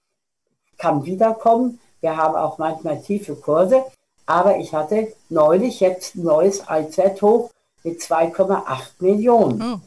[0.78, 3.84] kann wiederkommen, wir haben auch manchmal tiefe Kurse,
[4.26, 7.50] aber ich hatte neulich jetzt ein neues Allzeithoch
[7.82, 8.64] mit 2,8
[9.00, 9.62] Millionen.
[9.62, 9.80] Oh.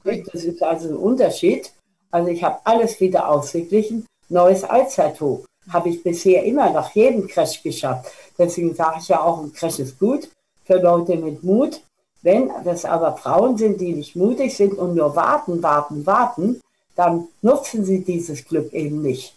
[0.00, 0.24] Okay.
[0.32, 1.72] Das ist also ein Unterschied.
[2.14, 4.06] Also ich habe alles wieder ausgeglichen.
[4.28, 8.08] Neues Allzeithoch habe ich bisher immer nach jedem Crash geschafft.
[8.38, 10.28] Deswegen sage ich ja auch, ein Crash ist gut
[10.64, 11.80] für Leute mit Mut.
[12.22, 16.60] Wenn das aber Frauen sind, die nicht mutig sind und nur warten, warten, warten,
[16.94, 19.34] dann nutzen sie dieses Glück eben nicht.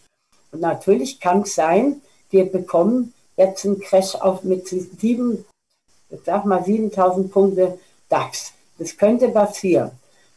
[0.51, 1.99] Und natürlich kann es sein,
[2.30, 5.45] wir bekommen jetzt einen Crash auf mit sieben,
[6.11, 8.53] ich sag mal 7000 Punkte DAX.
[8.78, 9.89] Das könnte passieren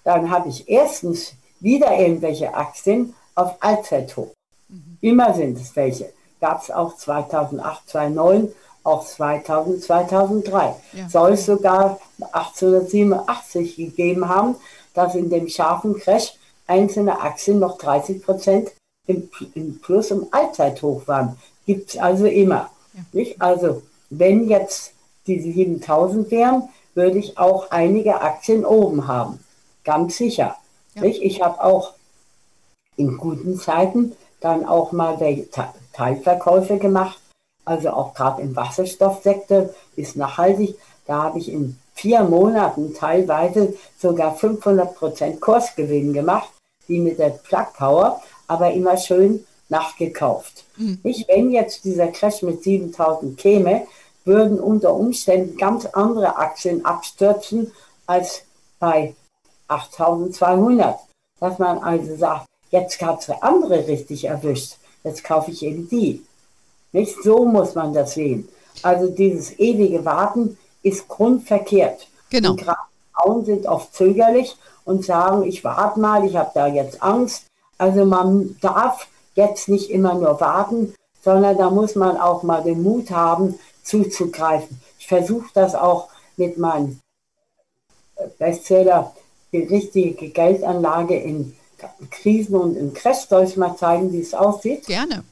[0.05, 4.33] dann habe ich erstens wieder irgendwelche Aktien auf Allzeithoch.
[4.69, 4.99] Mhm.
[5.01, 6.13] Immer sind es welche.
[6.41, 8.49] Gab es auch 2008, 2009,
[8.83, 10.75] auch 2000, 2003.
[10.93, 11.09] Ja.
[11.09, 11.99] Soll es sogar
[12.33, 14.57] 1887 gegeben haben,
[14.95, 16.35] dass in dem scharfen Crash
[16.67, 18.71] einzelne Aktien noch 30 Prozent
[19.07, 21.37] im, im, Plus im Allzeithoch waren.
[21.67, 22.71] Gibt es also immer.
[22.95, 23.01] Ja.
[23.13, 23.41] Nicht?
[23.41, 24.93] Also wenn jetzt
[25.27, 29.41] diese 7000 wären, würde ich auch einige Aktien oben haben.
[29.85, 30.57] Ganz sicher.
[30.95, 31.05] Ja.
[31.05, 31.95] Ich habe auch
[32.97, 35.19] in guten Zeiten dann auch mal
[35.93, 37.19] Teilverkäufe gemacht.
[37.65, 40.77] Also auch gerade im Wasserstoffsektor ist nachhaltig.
[41.07, 46.49] Da habe ich in vier Monaten teilweise sogar 500 Prozent Kursgewinn gemacht,
[46.87, 50.65] wie mit der Plug Power, aber immer schön nachgekauft.
[50.77, 50.99] Mhm.
[51.03, 53.87] Nicht, wenn jetzt dieser Crash mit 7000 käme,
[54.25, 57.73] würden unter Umständen ganz andere Aktien abstürzen
[58.07, 58.43] als
[58.79, 59.15] bei
[59.71, 60.99] 8200.
[61.41, 66.25] Dass man also sagt, jetzt hat es andere richtig erwischt, jetzt kaufe ich eben die.
[66.93, 68.49] Nicht so muss man das sehen.
[68.83, 72.09] Also dieses ewige Warten ist grundverkehrt.
[72.31, 72.53] Genau.
[72.53, 72.67] Und
[73.15, 77.47] Frauen sind oft zögerlich und sagen, ich warte mal, ich habe da jetzt Angst.
[77.79, 82.83] Also man darf jetzt nicht immer nur warten, sondern da muss man auch mal den
[82.83, 84.81] Mut haben, zuzugreifen.
[84.99, 87.01] Ich versuche das auch mit meinem
[88.39, 89.15] Bestseller,
[89.53, 91.57] die richtige Geldanlage in
[92.11, 93.27] Krisen und in Crash.
[93.29, 94.87] Soll ich mal zeigen, wie es aussieht?
[94.87, 95.25] Gerne.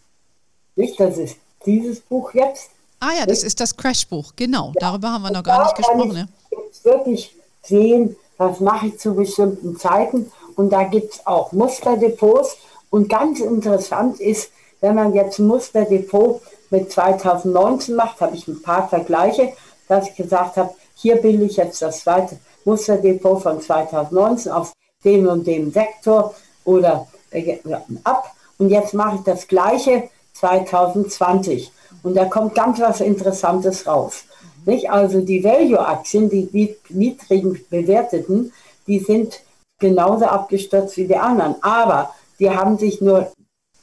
[0.76, 2.70] Nicht, das ist dieses Buch jetzt.
[3.00, 4.72] Ah ja, das ist das Crash-Buch, genau.
[4.74, 4.80] Ja.
[4.80, 6.12] Darüber haben wir noch gar nicht gesprochen.
[6.12, 6.28] Ne?
[6.50, 10.32] Jetzt wirklich sehen, was mache ich zu bestimmten Zeiten.
[10.56, 12.56] Und da gibt es auch Musterdepots.
[12.90, 14.50] Und ganz interessant ist,
[14.80, 16.40] wenn man jetzt ein Musterdepot
[16.70, 19.52] mit 2019 macht, habe ich ein paar Vergleiche,
[19.88, 22.38] dass ich gesagt habe, hier bilde ich jetzt das zweite
[22.68, 24.72] Musterdepot von 2019 aus
[25.04, 27.58] dem und dem Sektor oder äh,
[28.04, 28.34] ab.
[28.58, 31.72] Und jetzt mache ich das gleiche 2020.
[32.02, 34.24] Und da kommt ganz was Interessantes raus.
[34.66, 34.90] Nicht?
[34.90, 38.52] Also die Value-Aktien, die niedrigen bewerteten,
[38.86, 39.40] die sind
[39.78, 41.56] genauso abgestürzt wie die anderen.
[41.62, 43.32] Aber die haben sich nur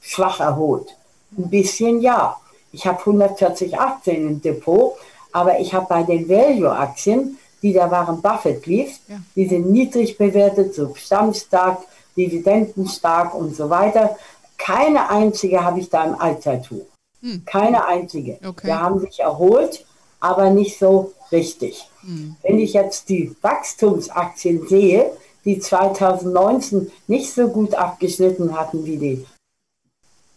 [0.01, 0.95] schwach erholt.
[1.38, 2.38] Ein bisschen ja.
[2.71, 4.93] Ich habe 140 Aktien im Depot,
[5.31, 9.18] aber ich habe bei den Value-Aktien, die der Warren Buffett lief, ja.
[9.36, 11.80] die sind niedrig bewertet, substanzstark,
[12.16, 14.16] dividendenstark und so weiter.
[14.55, 16.86] Keine einzige habe ich da im Allzeittuch.
[17.22, 17.41] Hm.
[17.43, 18.38] Keine einzige.
[18.45, 18.68] Okay.
[18.68, 19.84] Die haben sich erholt,
[20.20, 21.89] aber nicht so richtig.
[22.01, 22.36] Hm.
[22.43, 25.11] Wenn ich jetzt die Wachstumsaktien sehe,
[25.43, 29.26] die 2019 nicht so gut abgeschnitten hatten wie die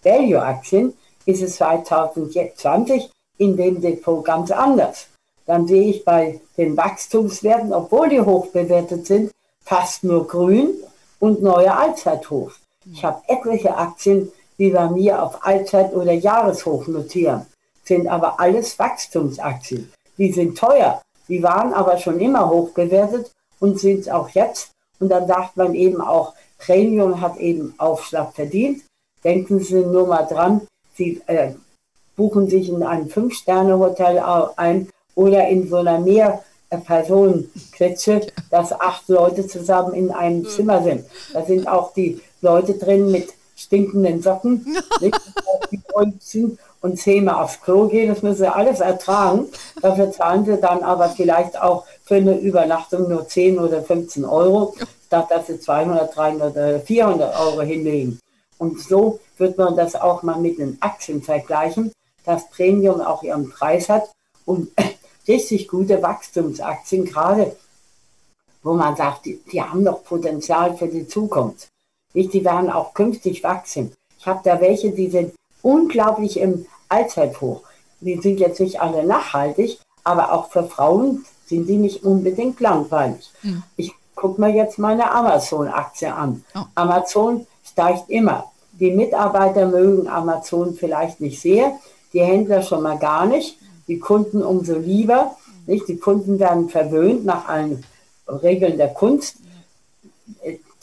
[0.03, 0.95] Value-Aktien,
[1.27, 5.09] ist es 2020 in dem Depot ganz anders.
[5.49, 9.33] Dann sehe ich bei den Wachstumswerten, obwohl die hoch bewertet sind,
[9.65, 10.75] fast nur grün
[11.21, 12.61] und neue Allzeithochs.
[12.93, 17.47] Ich habe etliche Aktien, die bei mir auf Allzeit- oder Jahreshoch notieren,
[17.83, 19.91] sind aber alles Wachstumsaktien.
[20.19, 24.73] Die sind teuer, die waren aber schon immer hoch bewertet und sind auch jetzt.
[25.01, 28.83] Und dann sagt man eben auch, Premium hat eben Aufschlag verdient.
[29.25, 30.61] Denken Sie nur mal dran,
[30.95, 31.53] Sie äh,
[32.17, 34.19] buchen sich in ein Fünf-Sterne-Hotel
[34.57, 40.49] ein oder in so einer Mehrpersonenklitsche, dass acht Leute zusammen in einem mhm.
[40.49, 41.07] Zimmer sind.
[41.33, 44.65] Da sind auch die Leute drin mit stinkenden Socken,
[46.21, 48.09] sind und zehnmal aufs Klo gehen.
[48.09, 49.47] Das müssen sie alles ertragen.
[49.83, 54.77] Dafür zahlen sie dann aber vielleicht auch für eine Übernachtung nur 10 oder 15 Euro,
[55.07, 58.21] statt dass sie 200, 300 oder 400 Euro hinlegen.
[58.59, 61.91] Und so wird man das auch mal mit den Aktien vergleichen,
[62.25, 64.05] dass Premium auch ihren Preis hat
[64.45, 64.71] und
[65.29, 67.55] richtig gute Wachstumsaktien, gerade
[68.63, 71.69] wo man sagt, die, die haben noch Potenzial für die Zukunft.
[72.15, 73.93] Die werden auch künftig wachsen.
[74.19, 77.63] Ich habe da welche, die sind unglaublich im Allzeithoch.
[78.01, 83.31] Die sind jetzt nicht alle nachhaltig, aber auch für Frauen sind die nicht unbedingt langweilig.
[83.43, 83.63] Mhm.
[83.77, 86.45] Ich gucke mir jetzt meine Amazon-Aktie an.
[86.55, 86.61] Oh.
[86.75, 88.51] Amazon steigt immer.
[88.73, 91.79] Die Mitarbeiter mögen Amazon vielleicht nicht sehr,
[92.13, 93.59] die Händler schon mal gar nicht,
[93.89, 95.37] die Kunden umso lieber.
[95.67, 95.89] Nicht?
[95.89, 97.85] Die Kunden werden verwöhnt nach allen
[98.29, 99.37] Regeln der Kunst.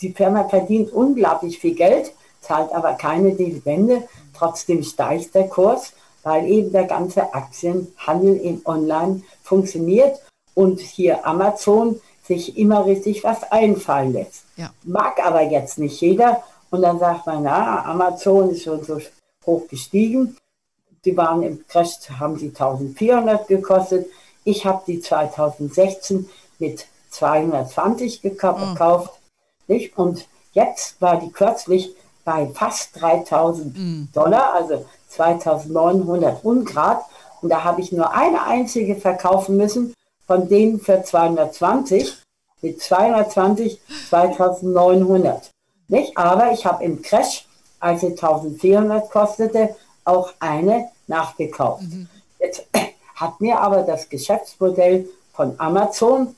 [0.01, 4.03] Die Firma verdient unglaublich viel Geld, zahlt aber keine Dividende.
[4.37, 5.93] Trotzdem steigt der Kurs,
[6.23, 10.19] weil eben der ganze Aktienhandel in Online funktioniert
[10.53, 14.43] und hier Amazon sich immer richtig was einfallen lässt.
[14.57, 14.71] Ja.
[14.83, 16.43] Mag aber jetzt nicht jeder.
[16.71, 18.99] Und dann sagt man, na, Amazon ist schon so
[19.45, 20.35] hoch gestiegen.
[21.05, 24.07] Die waren im Crash, haben sie 1400 gekostet.
[24.43, 26.27] Ich habe die 2016
[26.59, 28.79] mit 220 gekauft.
[28.79, 29.07] Oh.
[29.67, 29.97] Nicht?
[29.97, 34.03] Und jetzt war die kürzlich bei fast 3000 mm.
[34.13, 37.01] Dollar, also 2900 Ungrad.
[37.41, 39.93] Und da habe ich nur eine einzige verkaufen müssen,
[40.25, 42.15] von denen für 220,
[42.61, 43.79] mit 220
[44.09, 45.51] 2900.
[45.87, 46.17] Nicht?
[46.17, 47.45] Aber ich habe im Crash,
[47.79, 51.83] als sie 1400 kostete, auch eine nachgekauft.
[51.83, 52.07] Mhm.
[52.39, 52.67] Jetzt
[53.15, 56.35] hat mir aber das Geschäftsmodell von Amazon,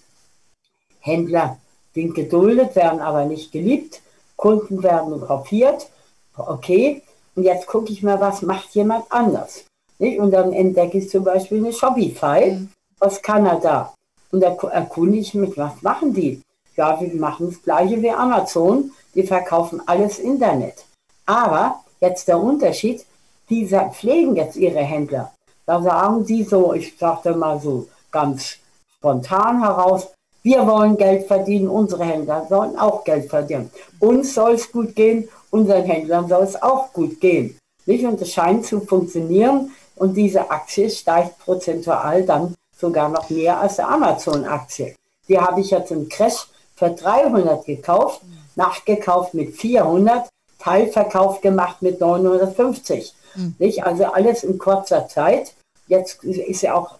[0.99, 1.57] Händler
[1.93, 4.01] sind geduldet, werden aber nicht geliebt,
[4.35, 5.89] Kunden werden kopiert,
[6.35, 7.01] okay,
[7.35, 9.65] und jetzt gucke ich mal, was macht jemand anders.
[9.99, 10.19] Nicht?
[10.19, 12.69] Und dann entdecke ich zum Beispiel eine Shopify mhm.
[12.99, 13.93] aus Kanada.
[14.31, 16.41] Und da erkunde ich mich, was machen die?
[16.75, 18.91] Ja, wir machen das gleiche wie Amazon.
[19.15, 20.85] Die verkaufen alles Internet.
[21.25, 23.05] Aber jetzt der Unterschied,
[23.49, 25.33] die pflegen jetzt ihre Händler.
[25.65, 28.57] Da sagen sie so, ich sagte mal so ganz
[28.97, 30.07] spontan heraus,
[30.43, 33.69] wir wollen Geld verdienen, unsere Händler sollen auch Geld verdienen.
[33.99, 37.57] Uns soll es gut gehen, unseren Händlern soll es auch gut gehen.
[37.85, 38.05] Nicht?
[38.05, 43.75] Und es scheint zu funktionieren und diese Aktie steigt prozentual dann sogar noch mehr als
[43.75, 44.95] die Amazon-Aktie.
[45.27, 48.21] Die habe ich jetzt im Crash für 300 gekauft,
[48.55, 50.29] nachgekauft mit 400,
[50.59, 53.13] Teilverkauf gemacht mit 950.
[53.35, 53.55] Mhm.
[53.59, 53.83] Nicht?
[53.83, 55.53] Also alles in kurzer Zeit.
[55.87, 56.97] Jetzt ist ja auch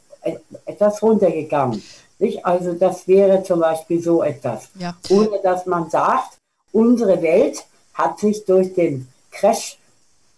[0.66, 1.84] etwas runtergegangen.
[2.20, 2.46] Nicht?
[2.46, 4.70] Also das wäre zum Beispiel so etwas.
[4.76, 4.96] Ja.
[5.10, 6.38] Ohne dass man sagt,
[6.72, 9.78] unsere Welt hat sich durch den Crash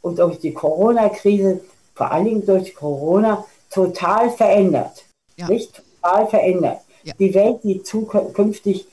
[0.01, 1.61] und durch die Corona-Krise,
[1.93, 5.03] vor allen Dingen durch Corona, total verändert.
[5.35, 5.47] Ja.
[5.47, 6.79] Nicht total verändert.
[7.03, 7.13] Ja.
[7.17, 8.87] Die Welt, die zukünftig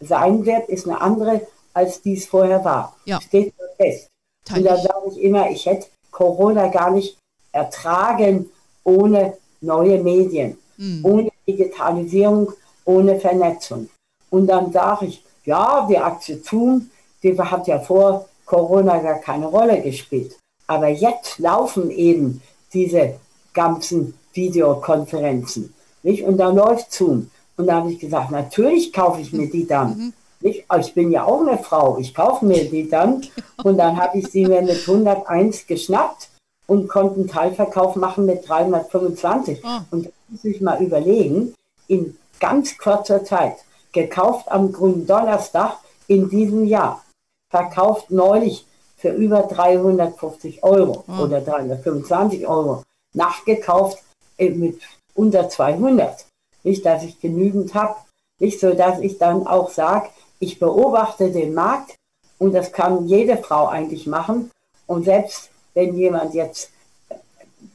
[0.00, 2.96] sein wird, ist eine andere, als dies vorher war.
[3.04, 3.20] Ja.
[3.20, 4.08] Steht fest.
[4.44, 7.18] Teil und da sage ich immer, ich hätte Corona gar nicht
[7.52, 8.48] ertragen
[8.84, 11.04] ohne neue Medien, mhm.
[11.04, 12.52] ohne Digitalisierung,
[12.84, 13.88] ohne Vernetzung.
[14.30, 16.90] Und dann sage ich, ja, die Aktie Zoom,
[17.22, 20.36] die hat ja vor Corona gar keine Rolle gespielt.
[20.66, 22.40] Aber jetzt laufen eben
[22.72, 23.16] diese
[23.52, 25.74] ganzen Videokonferenzen.
[26.02, 26.22] Nicht?
[26.24, 27.30] Und da läuft Zoom.
[27.56, 29.96] Und da habe ich gesagt, natürlich kaufe ich mir die dann.
[29.96, 30.12] Mhm.
[30.44, 30.66] Nicht?
[30.78, 33.22] Ich bin ja auch eine Frau, ich kaufe mir die dann.
[33.64, 36.28] Und dann habe ich sie mir mit 101 geschnappt
[36.66, 39.62] und konnte einen Teilverkauf machen mit 325.
[39.64, 39.68] Oh.
[39.90, 41.54] Und da muss ich mal überlegen,
[41.88, 43.56] in ganz kurzer Zeit,
[43.92, 45.78] gekauft am grünen Donnerstag
[46.08, 47.02] in diesem Jahr,
[47.50, 48.66] verkauft neulich
[48.96, 51.22] für über 350 Euro oh.
[51.22, 52.82] oder 325 Euro,
[53.14, 54.02] nachgekauft
[54.36, 54.80] äh, mit
[55.14, 56.26] unter 200.
[56.64, 57.96] Nicht, dass ich genügend habe,
[58.40, 60.08] nicht so, dass ich dann auch sage,
[60.44, 61.96] ich beobachte den Markt
[62.38, 64.50] und das kann jede Frau eigentlich machen.
[64.86, 66.70] Und selbst wenn jemand jetzt,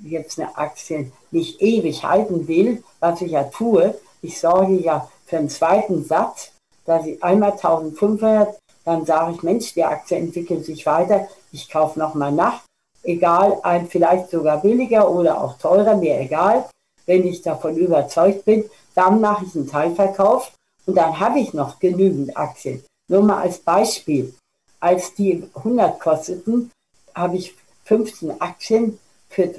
[0.04, 5.38] jetzt eine Aktie nicht ewig halten will, was ich ja tue, ich sorge ja für
[5.38, 6.52] einen zweiten Satz,
[6.86, 8.56] dass ich einmal 1500,
[8.86, 12.62] dann sage ich, Mensch, die Aktie entwickelt sich weiter, ich kaufe nochmal nach,
[13.04, 16.70] egal, ein, vielleicht sogar billiger oder auch teurer, mir egal.
[17.08, 20.52] Wenn ich davon überzeugt bin, dann mache ich einen Teilverkauf
[20.86, 22.84] und dann habe ich noch genügend Aktien.
[23.10, 24.34] Nur mal als Beispiel.
[24.80, 26.72] Als die 100 kosteten,
[27.14, 27.54] habe ich
[27.86, 29.00] 15 Aktien
[29.30, 29.54] für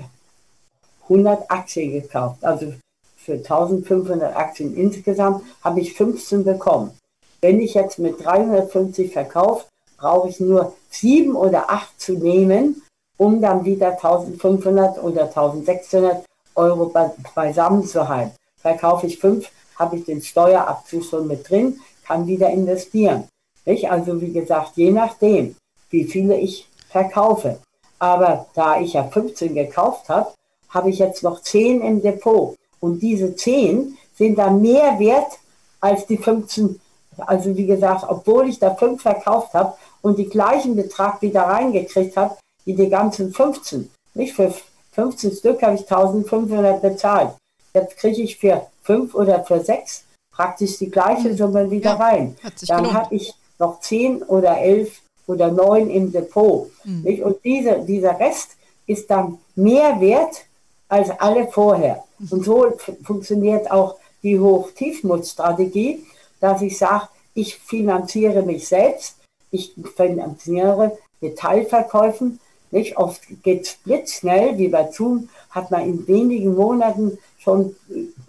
[1.03, 2.43] 100 Aktien gekauft.
[2.45, 2.73] Also
[3.16, 6.97] für 1500 Aktien insgesamt habe ich 15 bekommen.
[7.41, 9.66] Wenn ich jetzt mit 350 verkaufe,
[9.97, 12.83] brauche ich nur 7 oder 8 zu nehmen,
[13.18, 16.93] um dann wieder 1500 oder 1600 Euro
[17.35, 18.35] beisammen zu halten.
[18.62, 23.28] Verkaufe ich 5, habe ich den Steuerabzug schon mit drin, kann wieder investieren.
[23.64, 23.90] Nicht?
[23.90, 25.56] Also wie gesagt, je nachdem,
[25.90, 27.58] wie viele ich verkaufe.
[27.98, 30.32] Aber da ich ja 15 gekauft habe,
[30.68, 32.56] habe ich jetzt noch 10 im Depot.
[32.80, 35.38] Und diese 10 sind dann mehr wert
[35.80, 36.80] als die 15.
[37.18, 42.16] Also wie gesagt, obwohl ich da 5 verkauft habe und die gleichen Betrag wieder reingekriegt
[42.16, 43.90] habe, wie die ganzen 15.
[44.14, 44.52] Nicht für
[44.92, 47.30] 15 Stück habe ich 1500 bezahlt.
[47.75, 52.37] Jetzt kriege ich für 5 oder für 6 praktisch die gleiche Summe wieder ja, rein.
[52.66, 56.71] Dann habe ich noch 10 oder 11 oder 9 im Depot.
[56.85, 57.23] Mhm.
[57.23, 58.57] Und diese, dieser Rest
[58.87, 60.45] ist dann mehr wert
[60.89, 62.05] als alle vorher.
[62.18, 62.29] Mhm.
[62.31, 62.73] Und so
[63.05, 66.05] funktioniert auch die Hoch-Tiefmut-Strategie,
[66.41, 69.16] dass ich sage, ich finanziere mich selbst,
[69.51, 72.41] ich finanziere mit Teilverkäufen.
[72.71, 77.74] Nicht oft geht es blitzschnell, wie bei Zoom, hat man in wenigen Monaten schon,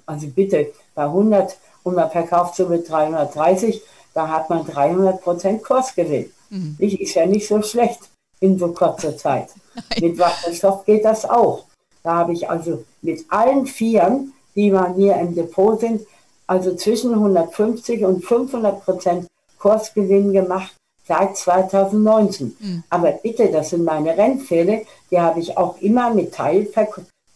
[0.06, 3.82] also bitte bei 100 und man verkauft so mit 330,
[4.14, 6.32] da hat man 300 Prozent Kursgewinn.
[6.50, 6.76] Mhm.
[6.80, 8.00] Ich, ist ja nicht so schlecht
[8.40, 9.50] in so kurzer Zeit.
[9.76, 9.84] Nein.
[10.02, 11.66] Mit Wasserstoff geht das auch.
[12.04, 16.06] Da habe ich also mit allen Vieren, die bei mir im Depot sind,
[16.48, 19.28] also zwischen 150 und 500 Prozent
[19.60, 20.74] Kursgewinn gemacht
[21.08, 22.56] seit 2019.
[22.60, 22.84] Mhm.
[22.90, 26.34] Aber bitte, das sind meine Rennfälle, die habe ich auch immer mit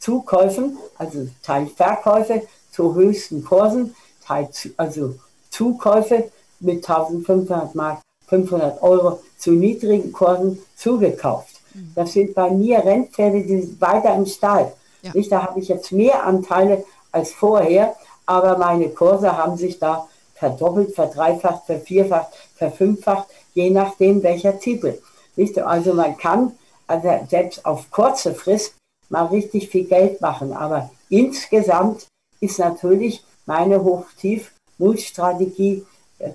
[0.05, 3.95] Teilzukäufen, also Teilverkäufe zu höchsten Kursen,
[4.25, 5.15] Teil, also
[5.49, 6.29] Zukäufe
[6.59, 11.55] mit 1500 Mark, 500 Euro zu niedrigen Kursen zugekauft.
[11.73, 11.91] Mhm.
[11.95, 14.73] Das sind bei mir Rennpferde, die sind weiter im Stall.
[15.01, 15.11] Ja.
[15.13, 17.95] Nicht, da habe ich jetzt mehr Anteile als vorher,
[18.25, 24.99] aber meine Kurse haben sich da verdoppelt, verdreifacht, vervierfacht, verfünffacht, je nachdem welcher Titel.
[25.35, 25.57] Nicht?
[25.59, 26.51] Also man kann
[26.87, 28.75] also selbst auf kurze Frist
[29.09, 32.07] mal richtig viel Geld machen, aber insgesamt
[32.39, 35.85] ist natürlich meine Hoch-Tief-Mulch-Strategie,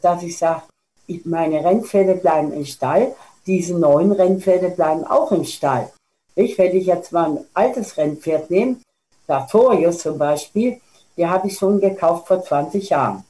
[0.02, 0.62] dass ich sage,
[1.24, 3.14] meine Rennpferde bleiben im Stall,
[3.46, 5.90] diese neuen Rennpferde bleiben auch im Stall.
[6.34, 8.76] Ich, wenn ich jetzt mal ein altes Rennpferd nehme,
[9.26, 10.80] Sartorius zum Beispiel,
[11.16, 13.24] die habe ich schon gekauft vor 20 Jahren.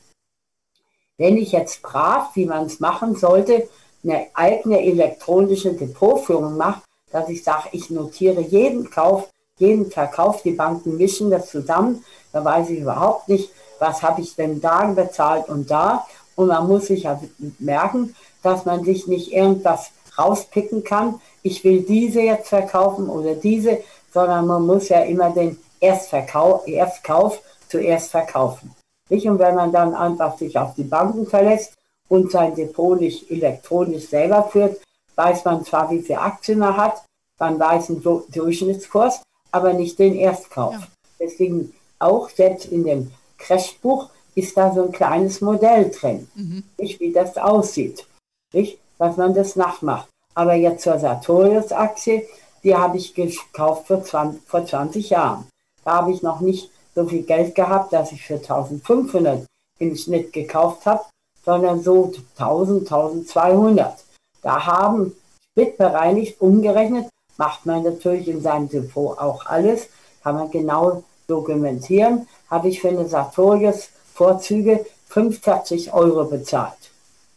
[1.16, 3.68] Wenn ich jetzt brav, wie man es machen sollte,
[4.02, 10.52] eine eigene elektronische Depotführung mache, dass ich sage, ich notiere jeden Kauf, jeden Verkauf, die
[10.52, 15.48] Banken mischen das zusammen, da weiß ich überhaupt nicht, was habe ich denn da bezahlt
[15.48, 16.06] und da.
[16.36, 17.20] Und man muss sich ja
[17.58, 23.78] merken, dass man sich nicht irgendwas rauspicken kann, ich will diese jetzt verkaufen oder diese,
[24.12, 28.74] sondern man muss ja immer den Erstverkauf, Erstkauf zuerst verkaufen.
[29.08, 29.26] Nicht?
[29.26, 31.72] Und wenn man dann einfach sich auf die Banken verlässt
[32.08, 34.80] und sein Depot nicht elektronisch selber führt,
[35.16, 37.04] weiß man zwar, wie viel Aktien man hat,
[37.38, 40.74] man weiß den Durchschnittskurs, aber nicht den Erstkauf.
[40.74, 40.86] Ja.
[41.18, 46.64] Deswegen auch selbst in dem Crashbuch ist da so ein kleines Modell drin, mhm.
[46.78, 48.06] nicht, wie das aussieht,
[48.52, 50.08] nicht, dass man das nachmacht.
[50.34, 52.26] Aber jetzt zur Sartorius-Aktie,
[52.62, 55.46] die habe ich gekauft vor 20, vor 20 Jahren.
[55.84, 59.46] Da habe ich noch nicht so viel Geld gehabt, dass ich für 1500
[59.78, 61.04] im Schnitt gekauft habe,
[61.44, 64.04] sondern so 1000, 1200.
[64.42, 65.14] Da haben
[65.52, 69.88] spitbereinigt umgerechnet, macht man natürlich in seinem Depot auch alles,
[70.22, 76.76] kann man genau dokumentieren, habe ich für eine Sartorius Vorzüge 45 Euro bezahlt.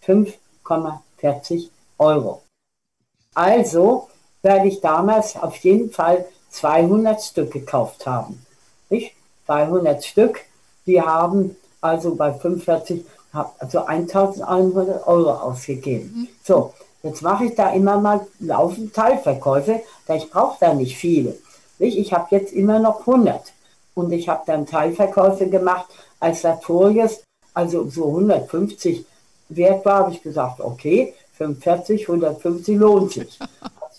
[0.06, 2.41] 5,40 Euro.
[3.34, 4.10] Also
[4.41, 8.45] werde ich damals auf jeden Fall 200 Stück gekauft haben.
[8.89, 9.16] Nicht?
[9.45, 10.41] 200 Stück,
[10.86, 16.14] die haben also bei 45, also 1100 Euro ausgegeben.
[16.16, 16.28] Mhm.
[16.43, 16.74] So,
[17.04, 21.38] jetzt mache ich da immer mal laufend Teilverkäufe, da ich brauche da nicht viele.
[21.78, 21.97] Nicht?
[21.97, 23.54] Ich habe jetzt immer noch 100
[23.93, 25.86] und ich habe dann Teilverkäufe gemacht
[26.20, 27.24] als Sartorius,
[27.54, 29.06] also so 150
[29.49, 33.39] wert war, habe ich gesagt, okay, 45, 150 lohnt sich.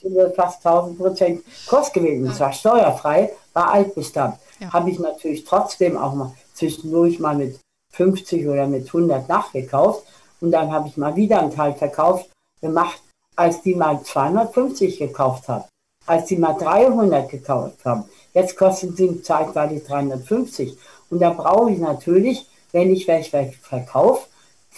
[0.04, 2.26] Das fast 1000 Prozent Kost gewesen.
[2.26, 4.34] Es war steuerfrei, war Altbestand.
[4.60, 4.70] Ja.
[4.70, 7.58] Habe ich natürlich trotzdem auch mal zwischendurch mal mit
[7.92, 10.04] 50 oder mit 100 nachgekauft.
[10.42, 12.28] Und dann habe ich mal wieder einen Teil verkauft,
[12.64, 13.00] gemacht,
[13.36, 15.64] als die mal 250 gekauft haben.
[16.06, 18.04] Als die mal 300 gekauft haben.
[18.32, 20.76] Jetzt kosten sie zeitweilig 350.
[21.10, 24.26] Und da brauche ich natürlich, wenn ich welche verkaufe,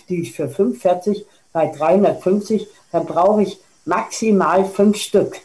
[0.08, 5.40] die ich für 45 bei 350, dann brauche ich maximal fünf Stück.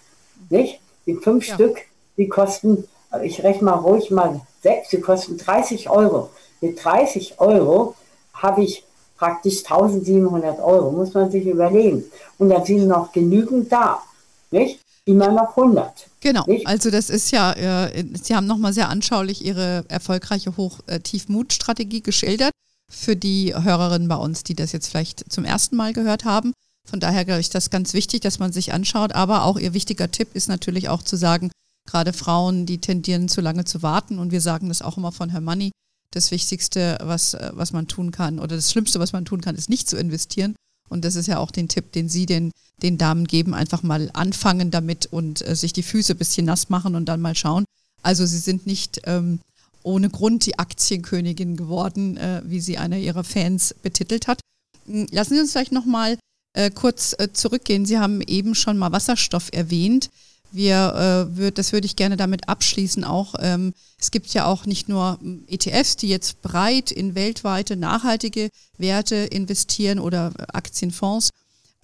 [0.49, 0.79] Nicht?
[1.05, 1.53] Die fünf ja.
[1.55, 1.77] Stück,
[2.17, 2.87] die kosten,
[3.23, 6.29] ich rechne mal ruhig mal sechs, die kosten 30 Euro.
[6.59, 7.95] Mit 30 Euro
[8.33, 8.83] habe ich
[9.21, 12.03] praktisch 1700 Euro, muss man sich überlegen.
[12.39, 14.01] Und da sind noch genügend da.
[14.49, 14.79] Nicht?
[15.05, 16.07] Immer noch 100.
[16.19, 16.65] Genau, nicht?
[16.65, 22.51] also das ist ja, äh, Sie haben nochmal sehr anschaulich Ihre erfolgreiche Hoch-Tiefmut-Strategie geschildert
[22.89, 26.53] für die Hörerinnen bei uns, die das jetzt vielleicht zum ersten Mal gehört haben.
[26.89, 29.13] Von daher glaube ich, das ganz wichtig, dass man sich anschaut.
[29.13, 31.51] Aber auch ihr wichtiger Tipp ist natürlich auch zu sagen,
[31.87, 34.17] gerade Frauen, die tendieren zu lange zu warten.
[34.17, 35.69] Und wir sagen das auch immer von Herr Money.
[36.11, 39.69] Das Wichtigste, was, was man tun kann, oder das Schlimmste, was man tun kann, ist
[39.69, 40.55] nicht zu investieren.
[40.89, 42.51] Und das ist ja auch den Tipp, den Sie den,
[42.83, 46.69] den Damen geben, einfach mal anfangen damit und äh, sich die Füße ein bisschen nass
[46.69, 47.63] machen und dann mal schauen.
[48.03, 49.39] Also Sie sind nicht ähm,
[49.83, 54.41] ohne Grund die Aktienkönigin geworden, äh, wie sie einer ihrer Fans betitelt hat.
[54.85, 56.17] Hm, lassen Sie uns vielleicht nochmal
[56.53, 57.85] äh, kurz äh, zurückgehen.
[57.85, 60.09] Sie haben eben schon mal Wasserstoff erwähnt.
[60.51, 63.35] Wir, äh, würd, das würde ich gerne damit abschließen auch.
[63.39, 68.49] Ähm, es gibt ja auch nicht nur hm, ETFs, die jetzt breit in weltweite nachhaltige
[68.77, 71.29] Werte investieren oder Aktienfonds,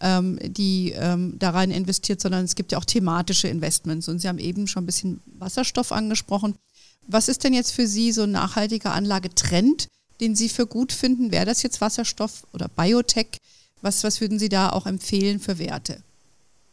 [0.01, 4.09] ähm, die ähm, da rein investiert, sondern es gibt ja auch thematische Investments.
[4.09, 6.55] Und Sie haben eben schon ein bisschen Wasserstoff angesprochen.
[7.07, 9.87] Was ist denn jetzt für Sie so ein nachhaltiger Anlagetrend,
[10.19, 11.31] den Sie für gut finden?
[11.31, 13.37] Wäre das jetzt Wasserstoff oder Biotech?
[13.81, 16.01] Was, was würden Sie da auch empfehlen für Werte?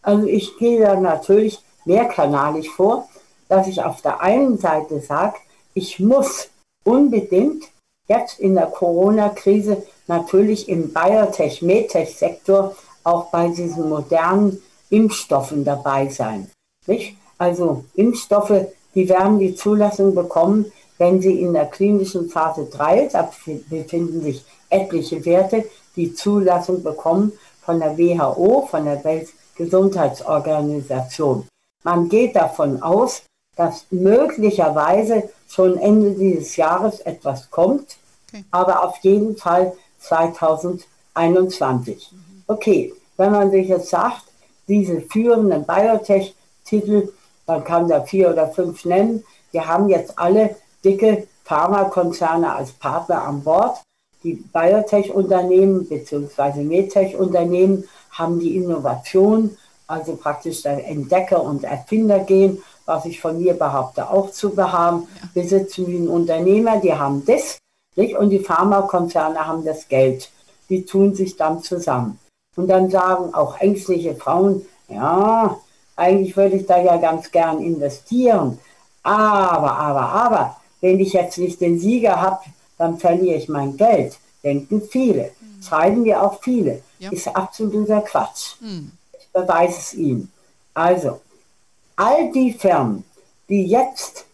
[0.03, 3.09] Also ich gehe da natürlich mehrkanalig vor,
[3.49, 5.37] dass ich auf der einen Seite sage,
[5.75, 6.49] ich muss
[6.85, 7.65] unbedingt
[8.09, 16.51] jetzt in der Corona-Krise natürlich im Biotech-Medtech-Sektor auch bei diesen modernen Impfstoffen dabei sein.
[16.87, 17.17] Nicht?
[17.39, 23.29] Also Impfstoffe die werden die Zulassung bekommen, wenn sie in der klinischen Phase 3, da
[23.69, 25.65] befinden sich etliche Werte,
[25.97, 27.33] die Zulassung bekommen
[27.63, 31.49] von der WHO, von der Weltgesundheitsorganisation.
[31.85, 33.23] Man geht davon aus,
[33.57, 37.97] dass möglicherweise schon Ende dieses Jahres etwas kommt,
[38.29, 38.45] okay.
[38.51, 42.11] aber auf jeden Fall 2021.
[42.49, 44.25] Okay, wenn man sich jetzt sagt,
[44.67, 47.13] diese führenden Biotech-Titel
[47.47, 49.25] man kann da vier oder fünf nennen.
[49.53, 53.83] Wir haben jetzt alle dicke Pharmakonzerne als Partner an Bord.
[54.23, 56.63] Die Biotech-Unternehmen bzw.
[56.63, 59.57] Medtech-Unternehmen haben die Innovation
[59.87, 65.09] also praktisch der Entdecker und Erfinder gehen, was ich von mir behaupte auch zu haben.
[65.21, 65.29] Ja.
[65.35, 67.59] Wir sitzen wie ein Unternehmer, die haben das,
[67.97, 68.17] nicht?
[68.17, 70.31] und die Pharmakonzerne haben das Geld.
[70.69, 72.19] Die tun sich dann zusammen.
[72.57, 75.59] Und dann sagen auch ängstliche Frauen, ja,
[75.97, 78.59] eigentlich würde ich da ja ganz gern investieren.
[79.03, 82.41] Aber, aber, aber, wenn ich jetzt nicht den Sieger habe,
[82.79, 84.19] dann verliere ich mein Geld.
[84.43, 85.31] Denken viele.
[85.41, 85.63] Mhm.
[85.63, 86.83] Schreiben wir auch viele.
[86.99, 87.11] Ja.
[87.11, 88.61] Ist absoluter Quatsch.
[88.61, 88.93] Mhm.
[89.35, 90.33] Ich beweise es Ihnen.
[90.75, 91.21] Also,
[91.97, 93.05] all die Firmen,
[93.49, 94.27] die jetzt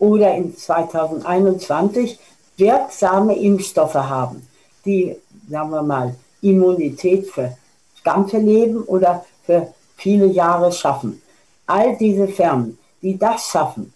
[0.00, 2.18] oder in 2021
[2.56, 4.46] wirksame Impfstoffe haben,
[4.84, 5.16] die,
[5.48, 7.56] sagen wir mal, Immunität für
[7.94, 11.22] das ganze Leben oder für viele Jahre schaffen.
[11.66, 13.92] All diese Firmen, die das schaffen,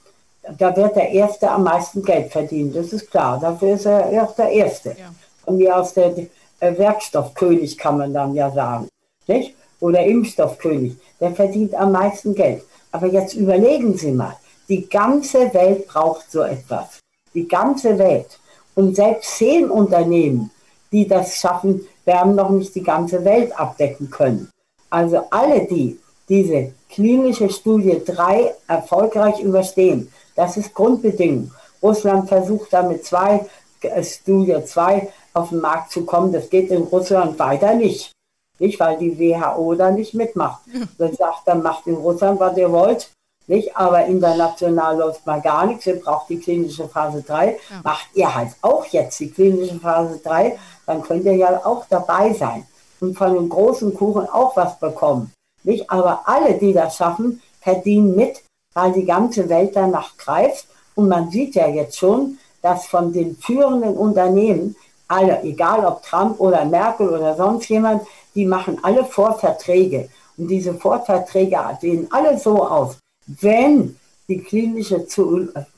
[0.59, 3.41] da wird der Erste am meisten Geld verdienen, das ist klar.
[3.41, 4.91] Dafür ist er auch der Erste.
[4.91, 5.13] Ja.
[5.47, 6.15] Und wie aus der
[6.61, 8.89] Werkstoffkönig kann man dann ja sagen.
[9.27, 9.57] Nicht?
[9.81, 12.63] Oder Impfstoffkönig, der verdient am meisten Geld.
[12.93, 14.37] Aber jetzt überlegen Sie mal,
[14.69, 17.01] die ganze Welt braucht so etwas.
[17.35, 18.39] Die ganze Welt.
[18.75, 20.51] Und selbst zehn Unternehmen,
[20.91, 24.51] die das schaffen, werden noch nicht die ganze Welt abdecken können.
[24.91, 25.99] Also alle, die
[26.29, 31.51] diese klinische Studie 3 erfolgreich überstehen, das ist Grundbedingung.
[31.83, 33.45] Russland versucht damit zwei,
[33.83, 36.33] äh, Studie 2 auf den Markt zu kommen.
[36.33, 38.13] Das geht in Russland weiter nicht.
[38.59, 40.63] Nicht, weil die WHO da nicht mitmacht.
[40.99, 43.11] Dann sagt, dann macht in Russland, was ihr wollt.
[43.47, 45.87] Nicht, aber international läuft mal gar nichts.
[45.87, 47.49] Ihr braucht die klinische Phase 3.
[47.49, 47.57] Ja.
[47.83, 52.33] Macht ihr halt auch jetzt die klinische Phase 3, dann könnt ihr ja auch dabei
[52.33, 52.67] sein
[53.01, 55.33] und von dem großen Kuchen auch was bekommen.
[55.63, 55.91] Nicht?
[55.91, 58.43] Aber alle, die das schaffen, verdienen mit,
[58.73, 60.67] weil die ganze Welt danach greift.
[60.95, 64.77] Und man sieht ja jetzt schon, dass von den führenden Unternehmen,
[65.09, 68.03] alle, egal ob Trump oder Merkel oder sonst jemand,
[68.35, 70.09] die machen alle Vorverträge.
[70.37, 72.97] Und diese Vorverträge sehen alle so aus.
[73.27, 73.97] Wenn
[74.29, 75.07] die klinische,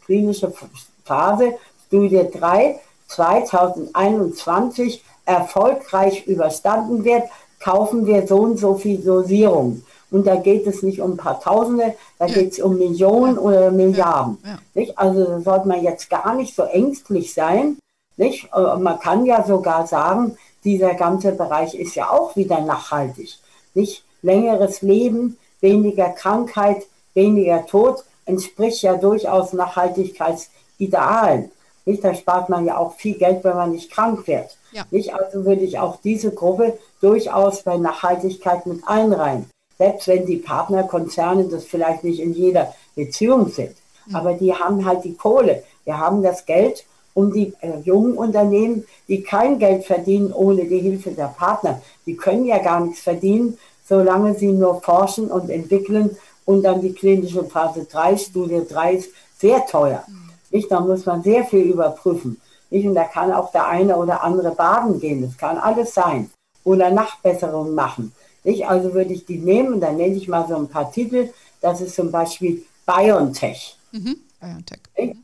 [0.04, 0.52] klinische
[1.04, 1.54] Phase,
[1.86, 7.24] Studie 3, 2021 erfolgreich überstanden wird,
[7.60, 9.82] kaufen wir so und so viel Dosierung.
[10.10, 12.34] Und da geht es nicht um ein paar Tausende, da ja.
[12.34, 13.40] geht es um Millionen ja.
[13.40, 14.38] oder Milliarden.
[14.44, 14.58] Ja.
[14.74, 14.98] Nicht?
[14.98, 17.78] Also da sollte man jetzt gar nicht so ängstlich sein.
[18.16, 18.48] Nicht?
[18.54, 20.36] Äh, man kann ja sogar sagen,
[20.66, 23.38] dieser ganze Bereich ist ja auch wieder nachhaltig.
[23.72, 24.04] Nicht?
[24.20, 31.52] Längeres Leben, weniger Krankheit, weniger Tod entspricht ja durchaus Nachhaltigkeitsidealen.
[31.84, 32.02] Nicht?
[32.02, 34.56] Da spart man ja auch viel Geld, wenn man nicht krank wird.
[34.72, 34.84] Ja.
[34.90, 35.14] Nicht?
[35.14, 39.48] Also würde ich auch diese Gruppe durchaus bei Nachhaltigkeit mit einreihen.
[39.78, 43.76] Selbst wenn die Partnerkonzerne das vielleicht nicht in jeder Beziehung sind.
[44.06, 44.16] Mhm.
[44.16, 45.62] Aber die haben halt die Kohle.
[45.84, 46.84] Wir haben das Geld,
[47.16, 52.14] um die äh, jungen Unternehmen, die kein Geld verdienen ohne die Hilfe der Partner, die
[52.14, 53.56] können ja gar nichts verdienen,
[53.88, 56.10] solange sie nur forschen und entwickeln
[56.44, 60.04] und dann die klinische Phase 3, Studie 3 ist sehr teuer.
[60.50, 60.70] Nicht?
[60.70, 62.38] Da muss man sehr viel überprüfen.
[62.68, 62.86] Nicht?
[62.86, 65.22] Und da kann auch der eine oder andere baden gehen.
[65.22, 66.30] Das kann alles sein.
[66.64, 68.12] Oder Nachbesserungen machen.
[68.44, 68.68] Nicht?
[68.68, 71.30] Also würde ich die nehmen, dann nenne ich mal so ein paar Titel.
[71.62, 73.78] Das ist zum Beispiel BioNTech.
[73.92, 74.16] Mhm.
[74.38, 74.80] BioNTech.
[74.98, 75.16] Nicht?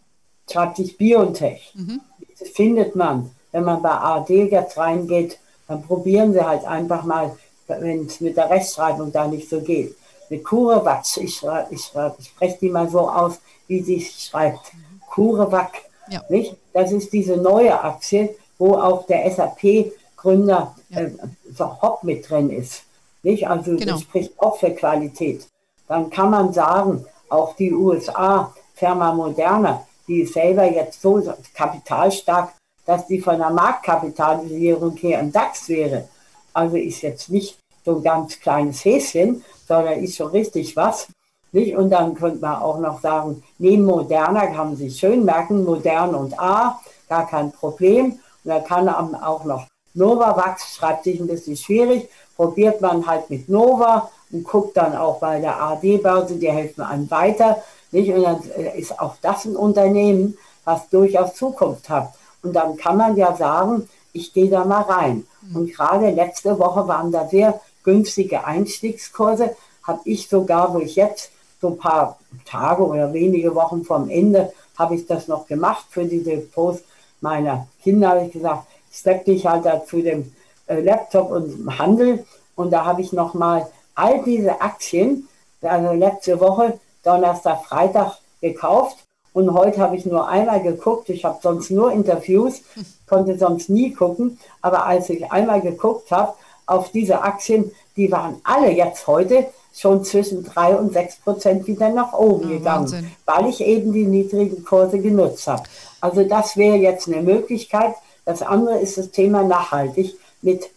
[0.51, 1.72] Schreibt sich BioNTech.
[1.74, 2.01] Mhm.
[2.38, 5.39] Das findet man, wenn man bei ARD jetzt reingeht,
[5.69, 7.36] dann probieren Sie halt einfach mal,
[7.66, 9.94] wenn es mit der Rechtschreibung da nicht so geht.
[10.28, 14.73] Mit Kurewax, ich, ich, ich spreche die mal so aus, wie sie schreibt.
[15.10, 15.82] CureVac.
[16.10, 16.23] Ja.
[16.28, 16.56] Nicht?
[16.73, 21.01] Das ist diese neue Aktie, wo auch der SAP-Gründer ja.
[21.01, 21.12] äh,
[21.59, 22.85] Hopp mit drin ist.
[23.23, 23.47] Nicht?
[23.47, 23.93] Also genau.
[23.93, 25.47] das spricht auch für Qualität.
[25.86, 31.22] Dann kann man sagen, auch die USA, Firma Moderna, die ist selber jetzt so
[31.54, 32.52] kapitalstark,
[32.84, 36.08] dass die von der Marktkapitalisierung her ein DAX wäre.
[36.52, 41.08] Also ist jetzt nicht so ein ganz kleines Häschen, sondern ist schon richtig was.
[41.52, 41.76] Nicht?
[41.76, 46.14] Und dann könnte man auch noch sagen, neben Moderna kann man sich schön merken, modern
[46.14, 48.12] und A, gar kein Problem.
[48.12, 53.28] Und dann kann man auch noch Novavax, schreibt sich ein bisschen schwierig, probiert man halt
[53.28, 57.62] mit Nova und guckt dann auch bei der AD-Börse, die helfen einem weiter.
[57.93, 58.12] Nicht?
[58.12, 62.12] Und dann äh, ist auch das ein Unternehmen, was durchaus Zukunft hat.
[62.43, 65.27] Und dann kann man ja sagen, ich gehe da mal rein.
[65.43, 65.56] Mhm.
[65.56, 71.31] Und gerade letzte Woche waren da sehr günstige Einstiegskurse, habe ich sogar, wo ich jetzt
[71.60, 76.05] so ein paar Tage oder wenige Wochen vom Ende habe ich das noch gemacht für
[76.05, 76.82] die Depots
[77.20, 78.10] meiner Kinder.
[78.10, 80.32] Habe ich gesagt, steck dich halt da zu dem
[80.66, 82.24] äh, Laptop und Handel.
[82.56, 85.28] Und da habe ich noch mal all diese Aktien,
[85.60, 88.98] also letzte Woche, Donnerstag, Freitag gekauft.
[89.32, 91.08] Und heute habe ich nur einmal geguckt.
[91.08, 92.62] Ich habe sonst nur Interviews,
[93.08, 94.38] konnte sonst nie gucken.
[94.60, 96.34] Aber als ich einmal geguckt habe
[96.66, 101.88] auf diese Aktien, die waren alle jetzt heute schon zwischen drei und sechs Prozent wieder
[101.88, 103.12] nach oben Ja, gegangen, Wahnsinn.
[103.24, 105.62] weil ich eben die niedrigen Kurse genutzt habe.
[106.00, 107.94] Also das wäre jetzt eine Möglichkeit.
[108.26, 110.68] Das andere ist das Thema nachhaltig mit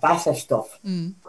[0.00, 0.78] Wasserstoff.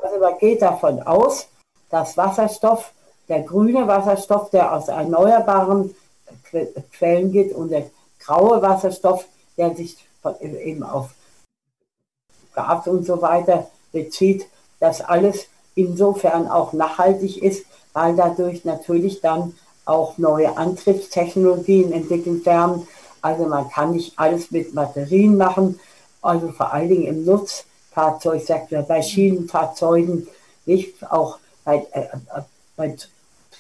[0.02, 1.48] Also man geht davon aus,
[1.90, 2.92] dass Wasserstoff,
[3.32, 5.96] der grüne Wasserstoff, der aus erneuerbaren
[6.44, 7.90] Que- Quellen geht und der
[8.20, 9.26] graue Wasserstoff,
[9.58, 9.98] der sich
[10.42, 11.12] eben auf
[12.54, 14.46] Gas und so weiter bezieht,
[14.82, 19.56] dass alles insofern auch nachhaltig ist, weil dadurch natürlich dann
[19.86, 22.86] auch neue Antriebstechnologien entwickelt werden.
[23.22, 25.80] Also man kann nicht alles mit Batterien machen,
[26.22, 30.28] also vor allen Dingen im Nutzfahrzeugsektor, bei Schienenfahrzeugen,
[30.66, 32.08] nicht auch bei, äh,
[32.78, 32.98] äh,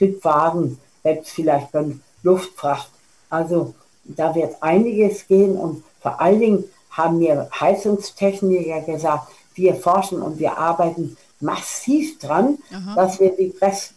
[0.02, 2.90] Triebwagen, selbst vielleicht beim Luftfracht.
[3.30, 10.22] Also da wird einiges gehen und vor allen Dingen haben mir Heizungstechniker gesagt, wir forschen
[10.22, 12.95] und wir arbeiten massiv dran, Aha.
[12.95, 13.53] dass wir die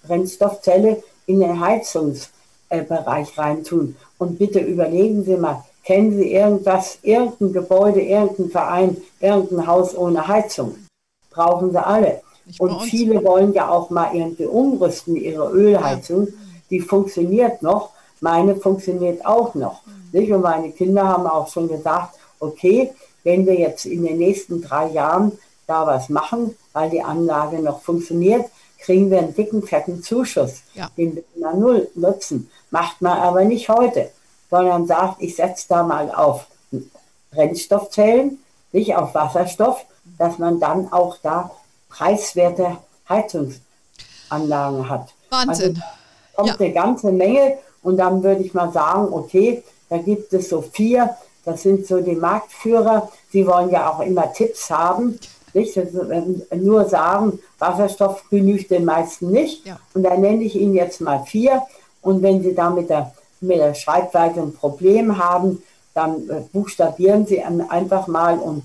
[0.07, 3.97] Brennstoffzelle in den Heizungsbereich reintun.
[4.19, 10.27] Und bitte überlegen Sie mal, kennen Sie irgendwas, irgendein Gebäude, irgendein Verein, irgendein Haus ohne
[10.29, 10.77] Heizung?
[11.31, 12.23] Brauchen sie alle.
[12.59, 16.29] Und viele wollen ja auch mal irgendwie umrüsten, ihre Ölheizung.
[16.71, 17.91] Die funktioniert noch,
[18.21, 19.83] meine funktioniert auch noch.
[20.13, 20.33] Nicht?
[20.33, 22.91] Und meine Kinder haben auch schon gesagt, okay,
[23.23, 25.33] wenn wir jetzt in den nächsten drei Jahren
[25.67, 28.47] da was machen, weil die Anlage noch funktioniert,
[28.79, 30.63] kriegen wir einen dicken, fetten Zuschuss.
[30.75, 30.91] Ja.
[30.97, 32.51] Den wir na null nutzen.
[32.71, 34.11] Macht man aber nicht heute,
[34.51, 36.47] sondern sagt, ich setze da mal auf
[37.31, 38.39] Brennstoffzellen,
[38.73, 39.85] nicht auf Wasserstoff,
[40.19, 41.51] dass man dann auch da
[41.97, 42.77] preiswerte
[43.09, 45.09] Heizungsanlagen hat.
[45.31, 45.77] Wahnsinn.
[45.77, 45.83] Also
[46.35, 46.55] kommt Ja.
[46.59, 51.17] eine ganze Menge und dann würde ich mal sagen, okay, da gibt es so vier,
[51.45, 55.19] das sind so die Marktführer, sie wollen ja auch immer Tipps haben,
[55.53, 55.77] nicht?
[55.77, 59.65] Ähm, nur sagen, Wasserstoff genügt den meisten nicht.
[59.65, 59.79] Ja.
[59.95, 61.63] Und dann nenne ich Ihnen jetzt mal vier.
[62.03, 65.63] Und wenn Sie da mit der, mit der Schreibweise ein Problem haben,
[65.95, 68.65] dann äh, buchstabieren Sie einfach mal und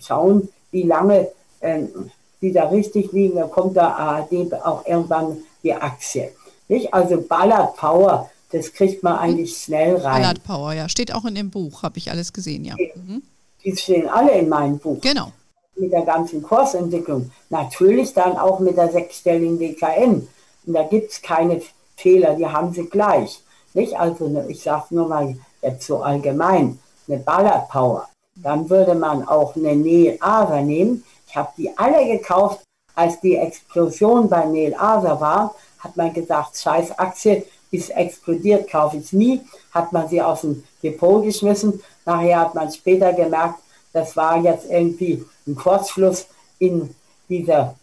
[0.00, 1.28] schauen, wie lange
[1.60, 2.10] ähm,
[2.40, 3.36] die da richtig liegen.
[3.36, 6.32] Da kommt der ARD auch irgendwann die Aktie.
[6.68, 6.92] Nicht?
[6.94, 10.22] Also Ballard Power, das kriegt man eigentlich schnell rein.
[10.22, 10.88] Ballard Power, ja.
[10.88, 12.74] Steht auch in dem Buch, habe ich alles gesehen, ja.
[12.94, 13.22] Mhm.
[13.64, 15.00] Die stehen alle in meinem Buch.
[15.00, 15.32] Genau.
[15.76, 17.30] mit der ganzen Kursentwicklung.
[17.48, 20.28] Natürlich dann auch mit der sechsstelligen WKN.
[20.66, 21.60] Und da gibt es keine
[21.96, 23.42] Fehler, die haben sie gleich.
[23.74, 23.98] Nicht?
[23.98, 28.08] Also ne, ich sage nur mal jetzt so allgemein, eine Ballard Power.
[28.36, 31.04] Dann würde man auch eine Neil Aser nehmen.
[31.30, 32.64] Ich habe die alle gekauft,
[32.96, 38.96] als die Explosion bei Neil Aser war, hat man gesagt, scheiß Aktie ist explodiert, kaufe
[38.96, 39.40] ich nie.
[39.70, 41.80] Hat man sie aus dem Depot geschmissen.
[42.04, 43.60] Nachher hat man später gemerkt,
[43.92, 46.26] das war jetzt irgendwie ein Kurzschluss
[46.58, 46.94] in
[47.28, 47.76] dieser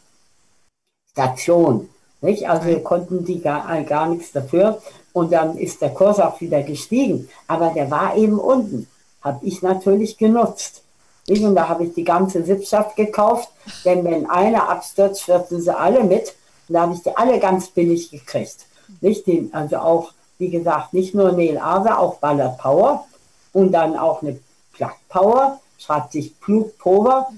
[1.11, 1.89] Station.
[2.19, 2.49] Nicht?
[2.49, 2.83] Also Okay.
[2.83, 4.81] konnten die gar, gar nichts dafür.
[5.13, 7.29] Und dann ist der Kurs auch wieder gestiegen.
[7.47, 8.87] Aber der war eben unten.
[9.21, 10.83] Habe ich natürlich genutzt.
[11.29, 11.43] Nicht?
[11.43, 13.49] Und da habe ich die ganze Sippschaft gekauft.
[13.85, 16.35] Denn wenn einer abstürzt, stürzen sie alle mit.
[16.67, 18.65] Und da habe ich die alle ganz billig gekriegt.
[19.01, 19.27] Nicht?
[19.27, 23.05] Den, also auch, wie gesagt, nicht nur Neil Aser, auch Ballard Power.
[23.53, 24.39] Und dann auch eine
[24.73, 25.59] Plug Power.
[25.77, 27.29] Schreibt sich Plug Power.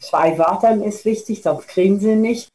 [0.00, 2.48] Zwei Wörtern ist wichtig, sonst kriegen sie nicht.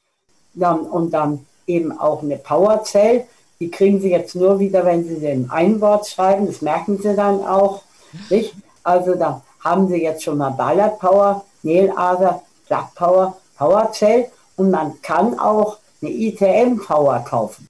[0.54, 3.26] Dann, und dann eben auch eine Powerzell.
[3.60, 6.48] Die kriegen sie jetzt nur wieder, wenn sie den ein Wort schreiben.
[6.48, 7.82] Das merken sie dann auch.
[8.30, 8.54] Nicht?
[8.84, 14.28] Also da haben sie jetzt schon mal Ballard Power, Nail Aser, Plug Power, Powerzell.
[14.56, 17.68] Und man kann auch eine ITM Power kaufen.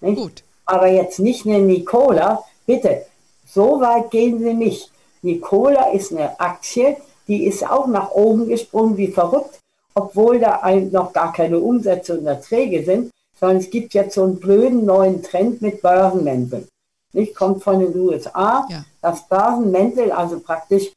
[0.00, 0.16] Nicht?
[0.16, 0.42] Gut.
[0.66, 2.42] aber jetzt nicht eine Nicola.
[2.66, 3.06] Bitte,
[3.46, 4.90] so weit gehen Sie nicht.
[5.22, 6.96] Nicola ist eine Aktie,
[7.28, 9.58] die ist auch nach oben gesprungen wie verrückt,
[9.94, 14.40] obwohl da noch gar keine Umsätze und Erträge sind, sondern es gibt jetzt so einen
[14.40, 16.68] blöden neuen Trend mit Börsenmänteln.
[17.12, 18.66] Nicht kommt von den USA.
[18.70, 18.84] Ja.
[19.02, 20.92] Das Börsenmäntel, also praktisch,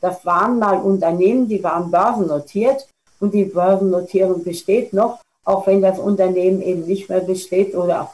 [0.00, 2.86] das waren mal Unternehmen, die waren börsennotiert
[3.20, 8.10] und die Börsennotierung besteht noch, auch wenn das Unternehmen eben nicht mehr besteht oder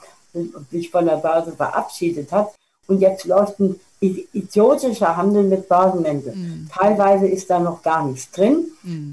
[0.70, 2.52] sich von der Börse verabschiedet hat.
[2.88, 6.68] Und jetzt läuft ein idiotischer Handel mit Börsenmänteln.
[6.72, 8.66] Teilweise ist da noch gar nichts drin,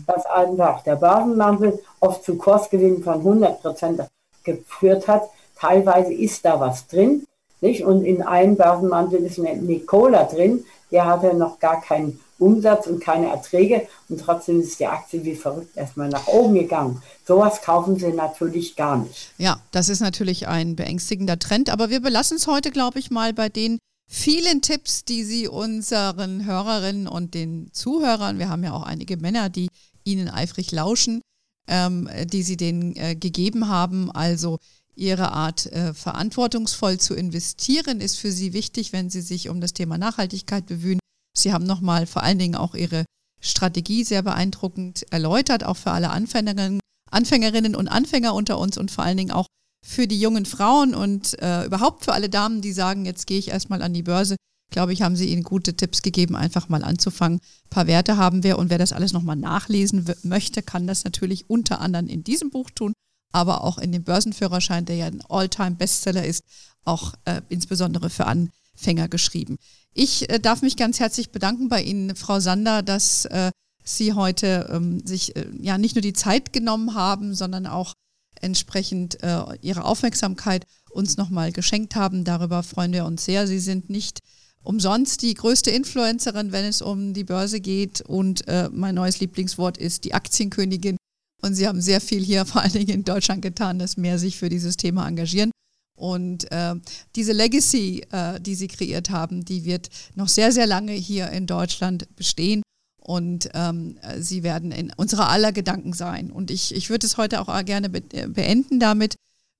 [0.05, 4.01] dass einfach der Börsenmantel oft zu Kursgewinnen von 100 Prozent
[4.43, 5.23] geführt hat.
[5.57, 7.25] Teilweise ist da was drin.
[7.61, 7.85] Nicht?
[7.85, 12.99] Und in einem Börsenmantel ist eine Nicola drin, der hatte noch gar keinen Umsatz und
[12.99, 17.01] keine Erträge und trotzdem ist die Aktie wie verrückt erstmal nach oben gegangen.
[17.25, 19.31] Sowas kaufen sie natürlich gar nicht.
[19.37, 23.33] Ja, das ist natürlich ein beängstigender Trend, aber wir belassen es heute, glaube ich, mal
[23.33, 28.83] bei den vielen Tipps, die Sie unseren Hörerinnen und den Zuhörern, wir haben ja auch
[28.83, 29.69] einige Männer, die
[30.03, 31.21] Ihnen eifrig lauschen,
[31.67, 34.11] ähm, die Sie denen äh, gegeben haben.
[34.11, 34.59] Also
[34.95, 39.73] Ihre Art, äh, verantwortungsvoll zu investieren, ist für Sie wichtig, wenn Sie sich um das
[39.73, 40.99] Thema Nachhaltigkeit bemühen.
[41.37, 43.05] Sie haben nochmal vor allen Dingen auch Ihre
[43.41, 46.79] Strategie sehr beeindruckend erläutert, auch für alle Anfängerinnen,
[47.11, 49.47] Anfängerinnen und Anfänger unter uns und vor allen Dingen auch
[49.85, 53.49] für die jungen Frauen und äh, überhaupt für alle Damen, die sagen, jetzt gehe ich
[53.49, 54.37] erstmal an die Börse.
[54.71, 57.39] Glaube ich, haben Sie Ihnen gute Tipps gegeben, einfach mal anzufangen.
[57.65, 61.49] Ein paar Werte haben wir und wer das alles nochmal nachlesen möchte, kann das natürlich
[61.49, 62.93] unter anderem in diesem Buch tun,
[63.33, 66.43] aber auch in dem Börsenführerschein, der ja ein All-Time-Bestseller ist,
[66.85, 68.62] auch äh, insbesondere für Anfänger
[69.09, 69.57] geschrieben.
[69.93, 73.51] Ich äh, darf mich ganz herzlich bedanken bei Ihnen, Frau Sander, dass äh,
[73.83, 77.93] Sie heute ähm, sich äh, ja nicht nur die Zeit genommen haben, sondern auch
[78.41, 82.23] entsprechend äh, Ihre Aufmerksamkeit uns nochmal geschenkt haben.
[82.23, 83.47] Darüber freuen wir uns sehr.
[83.47, 84.19] Sie sind nicht
[84.63, 88.01] umsonst die größte Influencerin, wenn es um die Börse geht.
[88.01, 90.97] Und äh, mein neues Lieblingswort ist die Aktienkönigin.
[91.41, 94.37] Und sie haben sehr viel hier, vor allen Dingen in Deutschland, getan, dass mehr sich
[94.37, 95.51] für dieses Thema engagieren.
[95.95, 96.75] Und äh,
[97.15, 101.45] diese Legacy, äh, die sie kreiert haben, die wird noch sehr, sehr lange hier in
[101.47, 102.63] Deutschland bestehen.
[102.99, 106.31] Und ähm, sie werden in unserer aller Gedanken sein.
[106.31, 109.15] Und ich, ich würde es heute auch gerne be beenden damit.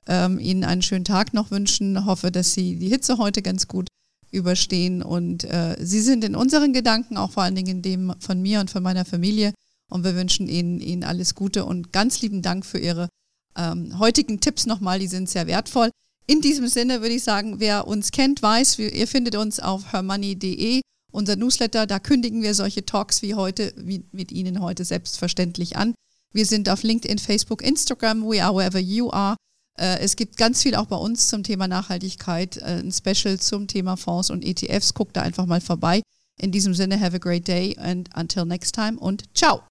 [0.08, 2.06] Ähm, Ihnen einen schönen Tag noch wünschen.
[2.06, 3.90] Hoffe, dass Sie die Hitze heute ganz gut
[4.32, 5.04] überstehen.
[5.04, 8.60] Und äh, Sie sind in unseren Gedanken, auch vor allen Dingen in dem von mir
[8.60, 9.54] und von meiner Familie.
[9.90, 13.10] Und wir wünschen Ihnen, Ihnen alles Gute und ganz lieben Dank für Ihre
[13.58, 15.00] ähm, heutigen Tipps nochmal.
[15.00, 15.92] Die sind sehr wertvoll.
[16.26, 20.82] In diesem Sinne würde ich sagen, wer uns kennt, weiß, ihr findet uns auf hermoney.de,
[21.12, 21.86] unser Newsletter.
[21.86, 25.94] Da kündigen wir solche Talks wie heute, wie mit Ihnen heute selbstverständlich an.
[26.32, 29.36] Wir sind auf LinkedIn, Facebook, Instagram, we are wherever you are.
[29.78, 33.68] Äh, es gibt ganz viel auch bei uns zum Thema Nachhaltigkeit, äh, ein Special zum
[33.68, 34.94] Thema Fonds und ETFs.
[34.94, 36.02] Guckt da einfach mal vorbei.
[36.40, 39.64] In diesem Sinne, have a great day and until next time und ciao.